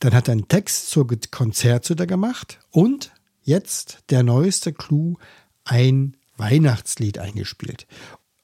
Dann 0.00 0.14
hat 0.14 0.28
er 0.28 0.32
einen 0.32 0.48
Text 0.48 0.90
zur 0.90 1.06
Konzertzitter 1.30 2.06
gemacht 2.06 2.58
und 2.70 3.12
jetzt 3.42 3.98
der 4.10 4.22
neueste 4.22 4.72
Clou, 4.72 5.16
ein 5.64 6.16
Weihnachtslied 6.36 7.18
eingespielt. 7.18 7.86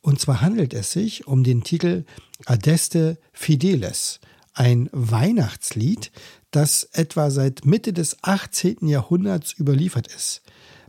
Und 0.01 0.21
zwar 0.21 0.41
handelt 0.41 0.75
es 0.75 0.93
sich 0.93 1.27
um 1.27 1.45
den 1.45 1.63
Titel 1.63 2.05
Adeste 2.47 3.19
Fideles, 3.33 4.21
ein 4.53 4.91
Weihnachtslied, 4.93 6.13
das 6.51 6.85
etwa 6.93 7.31
seit 7.31 7.65
Mitte 7.65 7.93
des 7.93 8.17
18. 8.23 8.87
Jahrhunderts 8.87 9.59
überliefert 9.59 10.09
ist. 10.09 10.43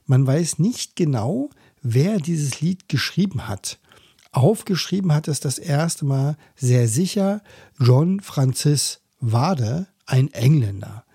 Man 0.06 0.28
weiß 0.28 0.60
nicht 0.60 0.96
genau, 0.96 1.50
wer 1.82 2.18
dieses 2.18 2.62
Lied 2.62 2.90
geschrieben 2.90 3.48
hat. 3.48 3.80
Aufgeschrieben 4.36 5.14
hat 5.14 5.30
es 5.30 5.40
das 5.40 5.58
erste 5.58 6.04
Mal 6.04 6.36
sehr 6.56 6.90
sicher 6.90 7.42
John 7.80 8.20
Francis 8.20 9.00
Wade, 9.22 9.88
ein 10.06 10.32
Engländer. 10.34 11.06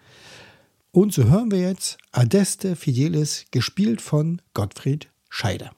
Und 0.90 1.12
so 1.12 1.24
hören 1.24 1.50
wir 1.50 1.60
jetzt 1.60 1.98
Adeste 2.12 2.76
Fidelis, 2.76 3.44
gespielt 3.50 4.00
von 4.00 4.40
Gottfried 4.54 5.08
Scheide. 5.28 5.70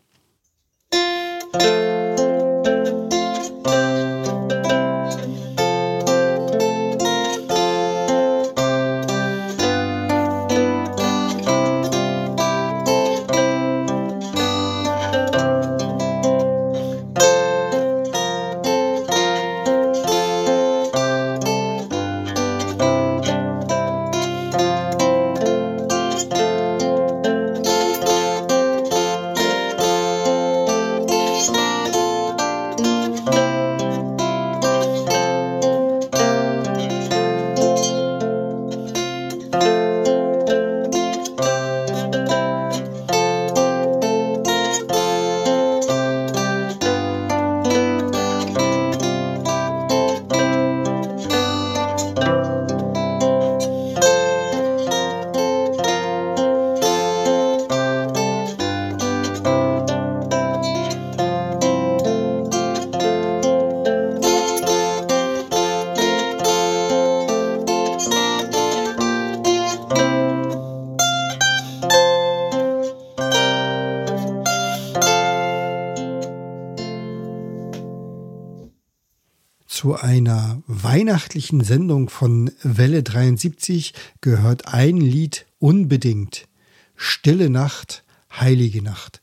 Zu 79.82 79.96
einer 79.96 80.62
weihnachtlichen 80.68 81.64
Sendung 81.64 82.08
von 82.08 82.52
Welle 82.62 83.02
73 83.02 83.94
gehört 84.20 84.68
ein 84.68 84.96
Lied 84.96 85.44
unbedingt. 85.58 86.46
Stille 86.94 87.50
Nacht, 87.50 88.04
heilige 88.30 88.80
Nacht. 88.80 89.20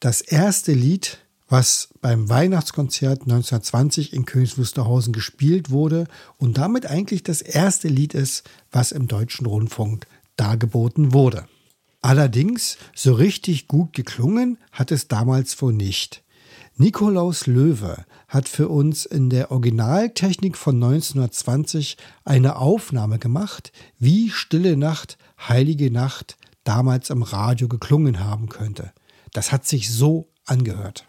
Das 0.00 0.20
erste 0.20 0.72
Lied, 0.72 1.16
was 1.48 1.88
beim 2.02 2.28
Weihnachtskonzert 2.28 3.22
1920 3.22 4.12
in 4.12 4.26
Königs 4.26 4.58
Wusterhausen 4.58 5.14
gespielt 5.14 5.70
wurde 5.70 6.06
und 6.36 6.58
damit 6.58 6.84
eigentlich 6.84 7.22
das 7.22 7.40
erste 7.40 7.88
Lied 7.88 8.12
ist, 8.12 8.46
was 8.70 8.92
im 8.92 9.08
deutschen 9.08 9.46
Rundfunk 9.46 10.06
dargeboten 10.36 11.14
wurde. 11.14 11.46
Allerdings, 12.02 12.76
so 12.94 13.14
richtig 13.14 13.66
gut 13.66 13.94
geklungen 13.94 14.58
hat 14.72 14.92
es 14.92 15.08
damals 15.08 15.62
wohl 15.62 15.72
nicht. 15.72 16.22
Nikolaus 16.76 17.46
Löwe 17.46 18.04
hat 18.32 18.48
für 18.48 18.68
uns 18.68 19.04
in 19.04 19.28
der 19.28 19.50
Originaltechnik 19.50 20.56
von 20.56 20.76
1920 20.76 21.98
eine 22.24 22.56
Aufnahme 22.56 23.18
gemacht, 23.18 23.72
wie 23.98 24.30
Stille 24.30 24.78
Nacht, 24.78 25.18
Heilige 25.38 25.90
Nacht 25.90 26.38
damals 26.64 27.10
im 27.10 27.22
Radio 27.22 27.68
geklungen 27.68 28.20
haben 28.20 28.48
könnte. 28.48 28.92
Das 29.34 29.52
hat 29.52 29.66
sich 29.66 29.92
so 29.92 30.30
angehört. 30.46 31.06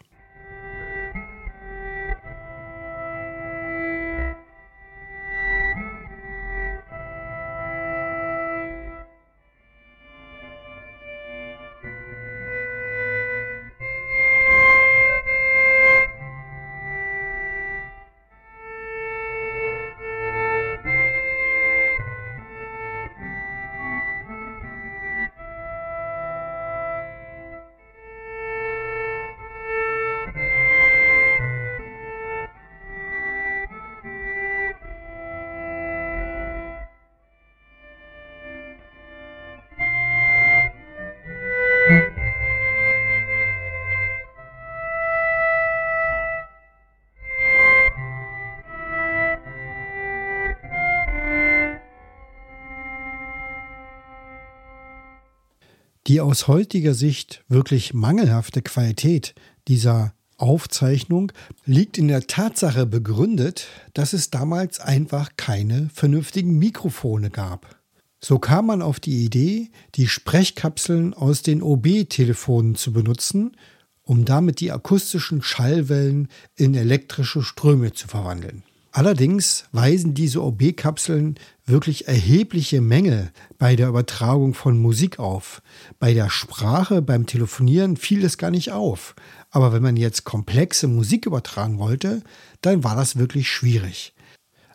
Die 56.14 56.20
aus 56.20 56.46
heutiger 56.46 56.94
Sicht 56.94 57.42
wirklich 57.48 57.92
mangelhafte 57.92 58.62
Qualität 58.62 59.34
dieser 59.66 60.14
Aufzeichnung 60.36 61.32
liegt 61.66 61.98
in 61.98 62.06
der 62.06 62.28
Tatsache 62.28 62.86
begründet, 62.86 63.66
dass 63.94 64.12
es 64.12 64.30
damals 64.30 64.78
einfach 64.78 65.30
keine 65.36 65.90
vernünftigen 65.92 66.56
Mikrofone 66.56 67.30
gab. 67.30 67.80
So 68.20 68.38
kam 68.38 68.66
man 68.66 68.80
auf 68.80 69.00
die 69.00 69.24
Idee, 69.24 69.70
die 69.96 70.06
Sprechkapseln 70.06 71.14
aus 71.14 71.42
den 71.42 71.64
OB-Telefonen 71.64 72.76
zu 72.76 72.92
benutzen, 72.92 73.56
um 74.04 74.24
damit 74.24 74.60
die 74.60 74.70
akustischen 74.70 75.42
Schallwellen 75.42 76.28
in 76.54 76.76
elektrische 76.76 77.42
Ströme 77.42 77.92
zu 77.92 78.06
verwandeln. 78.06 78.62
Allerdings 78.96 79.64
weisen 79.72 80.14
diese 80.14 80.40
OB-Kapseln 80.40 81.34
wirklich 81.66 82.06
erhebliche 82.06 82.80
Mängel 82.80 83.32
bei 83.58 83.74
der 83.74 83.88
Übertragung 83.88 84.54
von 84.54 84.78
Musik 84.78 85.18
auf. 85.18 85.62
Bei 85.98 86.14
der 86.14 86.30
Sprache, 86.30 87.02
beim 87.02 87.26
Telefonieren 87.26 87.96
fiel 87.96 88.24
es 88.24 88.38
gar 88.38 88.52
nicht 88.52 88.70
auf. 88.70 89.16
Aber 89.50 89.72
wenn 89.72 89.82
man 89.82 89.96
jetzt 89.96 90.22
komplexe 90.22 90.86
Musik 90.86 91.26
übertragen 91.26 91.80
wollte, 91.80 92.22
dann 92.60 92.84
war 92.84 92.94
das 92.94 93.16
wirklich 93.16 93.50
schwierig. 93.50 94.14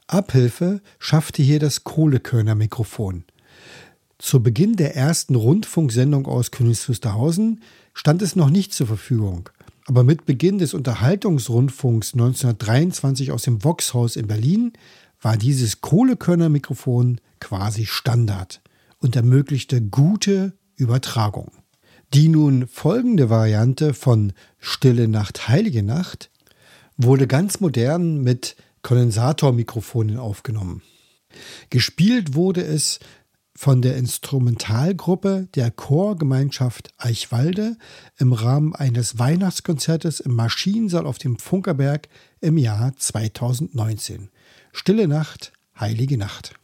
Abhilfe 0.08 0.82
schaffte 1.00 1.42
hier 1.42 1.60
das 1.60 1.86
Kohlekörner-Mikrofon. 1.86 3.24
Zu 4.18 4.44
Beginn 4.44 4.76
der 4.76 4.98
ersten 4.98 5.36
Rundfunksendung 5.36 6.26
aus 6.26 6.52
Königs 6.52 6.90
Wusterhausen 6.90 7.62
stand 7.94 8.22
es 8.22 8.36
noch 8.36 8.50
nicht 8.50 8.74
zur 8.74 8.88
Verfügung. 8.88 9.50
Aber 9.90 10.04
mit 10.04 10.28
Beginn 10.28 10.60
des 10.60 10.76
Unterhaltungsrundfunks 10.76 12.14
1923 12.14 13.32
aus 13.32 13.42
dem 13.42 13.64
Voxhaus 13.64 14.18
in 14.18 14.28
Berlin 14.28 14.74
war 15.20 15.36
dieses 15.36 15.82
Kohlekörner-Mikrofon 15.82 17.20
quasi 17.40 17.88
Standard 17.88 18.62
und 19.00 19.16
ermöglichte 19.16 19.82
gute 19.82 20.54
Übertragung. 20.76 21.52
Die 22.14 22.28
nun 22.28 22.68
folgende 22.68 23.32
Variante 23.32 23.96
von 23.96 24.34
Stille 24.60 25.08
Nacht, 25.08 25.48
Heilige 25.48 25.82
Nacht 25.82 26.30
wurde 26.96 27.26
ganz 27.26 27.60
modern 27.60 28.22
mit 28.22 28.58
Kondensatormikrofonen 28.84 30.20
aufgenommen. 30.20 30.84
Gespielt 31.72 32.36
wurde 32.36 32.62
es 32.62 33.00
von 33.60 33.82
der 33.82 33.98
Instrumentalgruppe 33.98 35.50
der 35.54 35.70
Chorgemeinschaft 35.70 36.94
Eichwalde 36.98 37.76
im 38.18 38.32
Rahmen 38.32 38.74
eines 38.74 39.20
Weihnachtskonzertes 39.20 40.22
im 40.22 40.34
Maschinensaal 40.34 41.06
auf 41.06 41.18
dem 41.18 41.38
Funkerberg 41.38 42.08
im 42.40 42.58
Jahr 42.58 42.96
2019. 42.96 44.30
Stille 44.72 45.10
Nacht, 45.10 45.52
heilige 45.78 46.18
Nacht. 46.18 46.59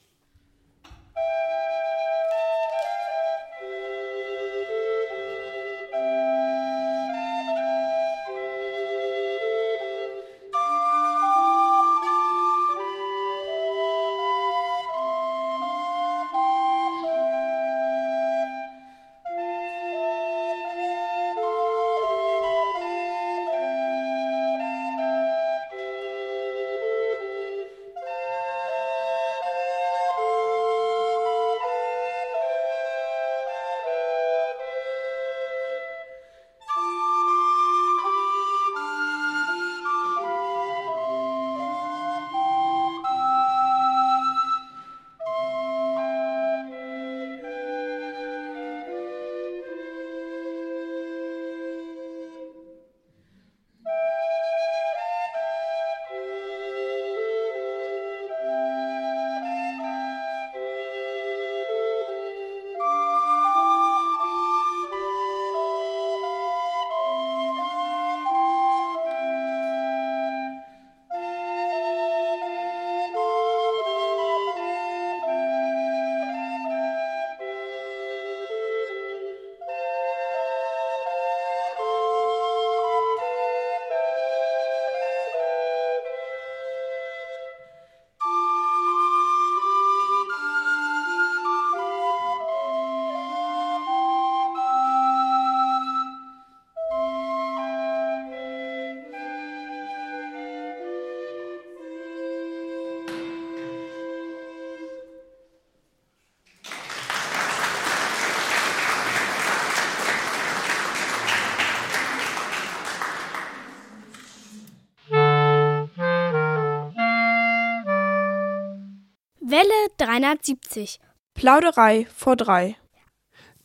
Welle 120.16 120.38
370. 120.38 120.99
Plauderei 121.34 122.07
vor 122.16 122.38
drei. 122.38 122.78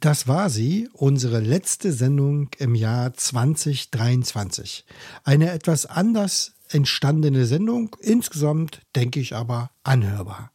Das 0.01 0.27
war 0.27 0.51
sie, 0.51 0.89
unsere 0.93 1.39
letzte 1.39 1.93
Sendung 1.93 2.49
im 2.59 2.75
Jahr 2.75 3.15
2023. 3.15 4.85
Eine 5.23 5.53
etwas 5.53 5.87
anders 5.87 6.55
entstandene 6.69 7.47
Sendung, 7.47 7.95
insgesamt 8.01 8.81
denke 8.97 9.21
ich 9.21 9.37
aber 9.37 9.71
anhörbar. 9.85 10.51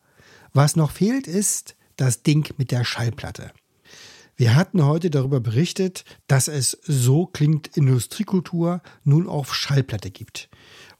Was 0.52 0.76
noch 0.76 0.92
fehlt, 0.92 1.28
ist 1.28 1.76
das 1.96 2.24
Ding 2.24 2.54
mit 2.58 2.72
der 2.72 2.84
Schallplatte. 2.84 3.52
Wir 4.36 4.56
hatten 4.56 4.84
heute 4.84 5.10
darüber 5.10 5.40
berichtet, 5.40 6.04
dass 6.28 6.50
es 6.50 6.78
so 6.84 7.26
klingt 7.26 7.78
Industriekultur 7.78 8.82
nun 9.06 9.30
auf 9.30 9.56
Schallplatte 9.56 10.12
gibt. 10.12 10.50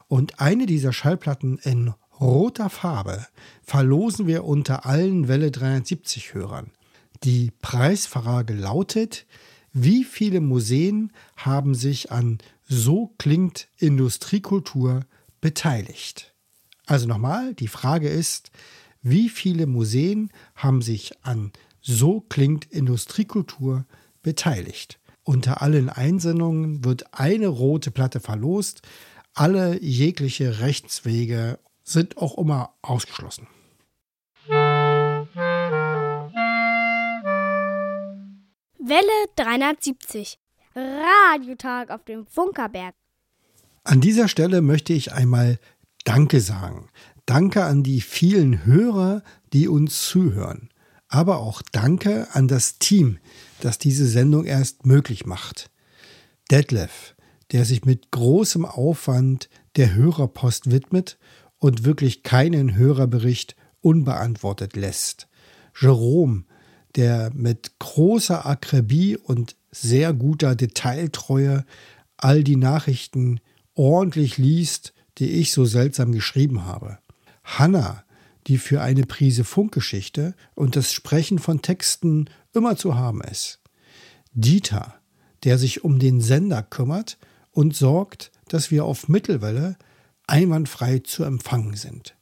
Und 0.08 0.40
eine 0.40 0.64
dieser 0.64 0.94
Schallplatten 0.94 1.58
in 1.58 1.92
roter 2.20 2.70
Farbe 2.70 3.26
verlosen 3.62 4.26
wir 4.26 4.44
unter 4.44 4.86
allen 4.86 5.28
Welle 5.28 5.50
370 5.50 6.34
Hörern. 6.34 6.70
Die 7.24 7.52
Preisfrage 7.62 8.54
lautet, 8.54 9.26
wie 9.72 10.04
viele 10.04 10.40
Museen 10.40 11.12
haben 11.36 11.74
sich 11.74 12.10
an 12.10 12.38
So 12.68 13.14
klingt 13.18 13.68
Industriekultur 13.78 15.00
beteiligt? 15.40 16.34
Also 16.86 17.06
nochmal, 17.06 17.54
die 17.54 17.68
Frage 17.68 18.08
ist, 18.08 18.50
wie 19.02 19.28
viele 19.28 19.66
Museen 19.66 20.30
haben 20.54 20.82
sich 20.82 21.12
an 21.24 21.52
So 21.80 22.20
klingt 22.20 22.64
Industriekultur 22.66 23.84
beteiligt? 24.22 24.98
Unter 25.24 25.60
allen 25.62 25.88
Einsendungen 25.90 26.84
wird 26.84 27.12
eine 27.12 27.48
rote 27.48 27.90
Platte 27.90 28.20
verlost. 28.20 28.82
Alle 29.34 29.82
jegliche 29.82 30.60
Rechtswege 30.60 31.58
sind 31.86 32.18
auch 32.18 32.36
immer 32.36 32.74
ausgeschlossen. 32.82 33.46
Welle 38.78 39.26
370. 39.36 40.38
Radiotag 40.74 41.90
auf 41.90 42.04
dem 42.04 42.26
Funkerberg. 42.26 42.94
An 43.84 44.00
dieser 44.00 44.28
Stelle 44.28 44.60
möchte 44.60 44.92
ich 44.92 45.12
einmal 45.12 45.58
Danke 46.04 46.40
sagen. 46.40 46.90
Danke 47.24 47.64
an 47.64 47.82
die 47.82 48.00
vielen 48.00 48.64
Hörer, 48.66 49.22
die 49.52 49.68
uns 49.68 50.02
zuhören. 50.02 50.70
Aber 51.08 51.38
auch 51.38 51.62
Danke 51.72 52.28
an 52.32 52.48
das 52.48 52.78
Team, 52.78 53.18
das 53.60 53.78
diese 53.78 54.06
Sendung 54.06 54.44
erst 54.44 54.86
möglich 54.86 55.24
macht. 55.24 55.70
Detlef, 56.50 57.14
der 57.52 57.64
sich 57.64 57.84
mit 57.84 58.10
großem 58.10 58.64
Aufwand 58.64 59.48
der 59.76 59.94
Hörerpost 59.94 60.70
widmet 60.70 61.18
und 61.58 61.84
wirklich 61.84 62.22
keinen 62.22 62.76
Hörerbericht 62.76 63.56
unbeantwortet 63.80 64.76
lässt. 64.76 65.28
Jerome, 65.78 66.44
der 66.96 67.30
mit 67.34 67.78
großer 67.78 68.46
Akribie 68.46 69.16
und 69.16 69.56
sehr 69.70 70.12
guter 70.12 70.54
Detailtreue 70.54 71.64
all 72.16 72.42
die 72.42 72.56
Nachrichten 72.56 73.40
ordentlich 73.74 74.38
liest, 74.38 74.94
die 75.18 75.30
ich 75.30 75.52
so 75.52 75.64
seltsam 75.64 76.12
geschrieben 76.12 76.64
habe. 76.64 76.98
Hanna, 77.44 78.04
die 78.46 78.58
für 78.58 78.80
eine 78.80 79.04
Prise 79.04 79.44
Funkgeschichte 79.44 80.34
und 80.54 80.76
das 80.76 80.92
Sprechen 80.92 81.38
von 81.38 81.62
Texten 81.62 82.30
immer 82.54 82.76
zu 82.76 82.94
haben 82.94 83.20
ist. 83.20 83.60
Dieter, 84.32 84.94
der 85.44 85.58
sich 85.58 85.84
um 85.84 85.98
den 85.98 86.20
Sender 86.20 86.62
kümmert 86.62 87.18
und 87.50 87.74
sorgt, 87.74 88.30
dass 88.48 88.70
wir 88.70 88.84
auf 88.84 89.08
Mittelwelle 89.08 89.76
einwandfrei 90.26 91.00
zu 91.00 91.24
empfangen 91.24 91.74
sind. 91.74 92.16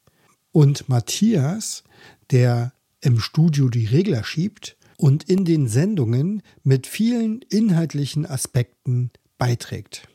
Und 0.53 0.89
Matthias, 0.89 1.85
der 2.31 2.73
im 3.01 3.21
Studio 3.21 3.69
die 3.69 3.87
Regler 3.87 4.25
schiebt 4.25 4.77
und 4.97 5.25
in 5.25 5.45
den 5.45 5.69
Sendungen 5.69 6.43
mit 6.63 6.87
vielen 6.87 7.43
inhaltlichen 7.43 8.27
Aspekten 8.27 9.11
beiträgt. 9.39 10.09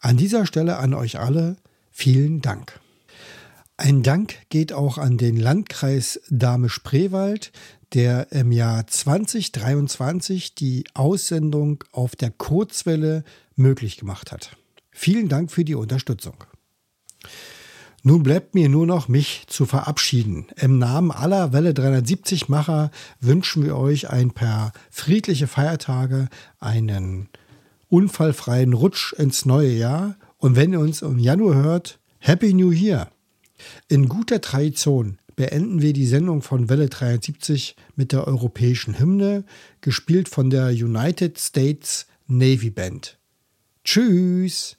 An 0.00 0.16
dieser 0.16 0.46
Stelle 0.46 0.76
an 0.78 0.94
euch 0.94 1.18
alle 1.18 1.56
vielen 1.90 2.40
Dank. 2.40 2.80
Ein 3.76 4.02
Dank 4.02 4.34
geht 4.48 4.72
auch 4.72 4.98
an 4.98 5.18
den 5.18 5.36
Landkreis 5.36 6.20
Dahme-Spreewald, 6.30 7.52
der 7.94 8.32
im 8.32 8.52
Jahr 8.52 8.86
2023 8.86 10.54
die 10.54 10.84
Aussendung 10.94 11.84
auf 11.92 12.16
der 12.16 12.30
Kurzwelle 12.30 13.24
möglich 13.54 13.96
gemacht 13.96 14.32
hat. 14.32 14.56
Vielen 14.90 15.28
Dank 15.28 15.52
für 15.52 15.64
die 15.64 15.76
Unterstützung. 15.76 16.34
Nun 18.02 18.22
bleibt 18.22 18.54
mir 18.54 18.68
nur 18.68 18.86
noch, 18.86 19.08
mich 19.08 19.44
zu 19.48 19.66
verabschieden. 19.66 20.46
Im 20.56 20.78
Namen 20.78 21.10
aller 21.10 21.52
Welle 21.52 21.74
370 21.74 22.48
Macher 22.48 22.90
wünschen 23.20 23.64
wir 23.64 23.76
euch 23.76 24.08
ein 24.08 24.30
paar 24.30 24.72
friedliche 24.90 25.46
Feiertage, 25.46 26.28
einen 26.60 27.28
unfallfreien 27.88 28.72
Rutsch 28.72 29.12
ins 29.14 29.44
neue 29.44 29.72
Jahr 29.72 30.16
und 30.38 30.54
wenn 30.54 30.72
ihr 30.72 30.80
uns 30.80 31.02
im 31.02 31.18
Januar 31.18 31.56
hört, 31.56 31.98
Happy 32.20 32.54
New 32.54 32.70
Year! 32.70 33.10
In 33.88 34.08
guter 34.08 34.40
Tradition 34.40 35.18
beenden 35.34 35.82
wir 35.82 35.92
die 35.92 36.06
Sendung 36.06 36.42
von 36.42 36.68
Welle 36.68 36.88
73 36.88 37.76
mit 37.96 38.12
der 38.12 38.26
europäischen 38.26 38.98
Hymne, 38.98 39.44
gespielt 39.80 40.28
von 40.28 40.50
der 40.50 40.68
United 40.68 41.38
States 41.38 42.06
Navy 42.26 42.70
Band. 42.70 43.18
Tschüss! 43.84 44.76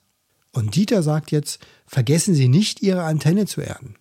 Und 0.52 0.74
Dieter 0.76 1.02
sagt 1.02 1.30
jetzt, 1.30 1.60
vergessen 1.90 2.34
Sie 2.34 2.48
nicht, 2.48 2.82
Ihre 2.82 3.02
Antenne 3.02 3.46
zu 3.46 3.60
erden. 3.60 3.96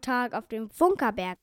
Radiotag 0.00 0.34
auf 0.34 0.46
dem 0.48 0.70
Funkerberg. 0.70 1.38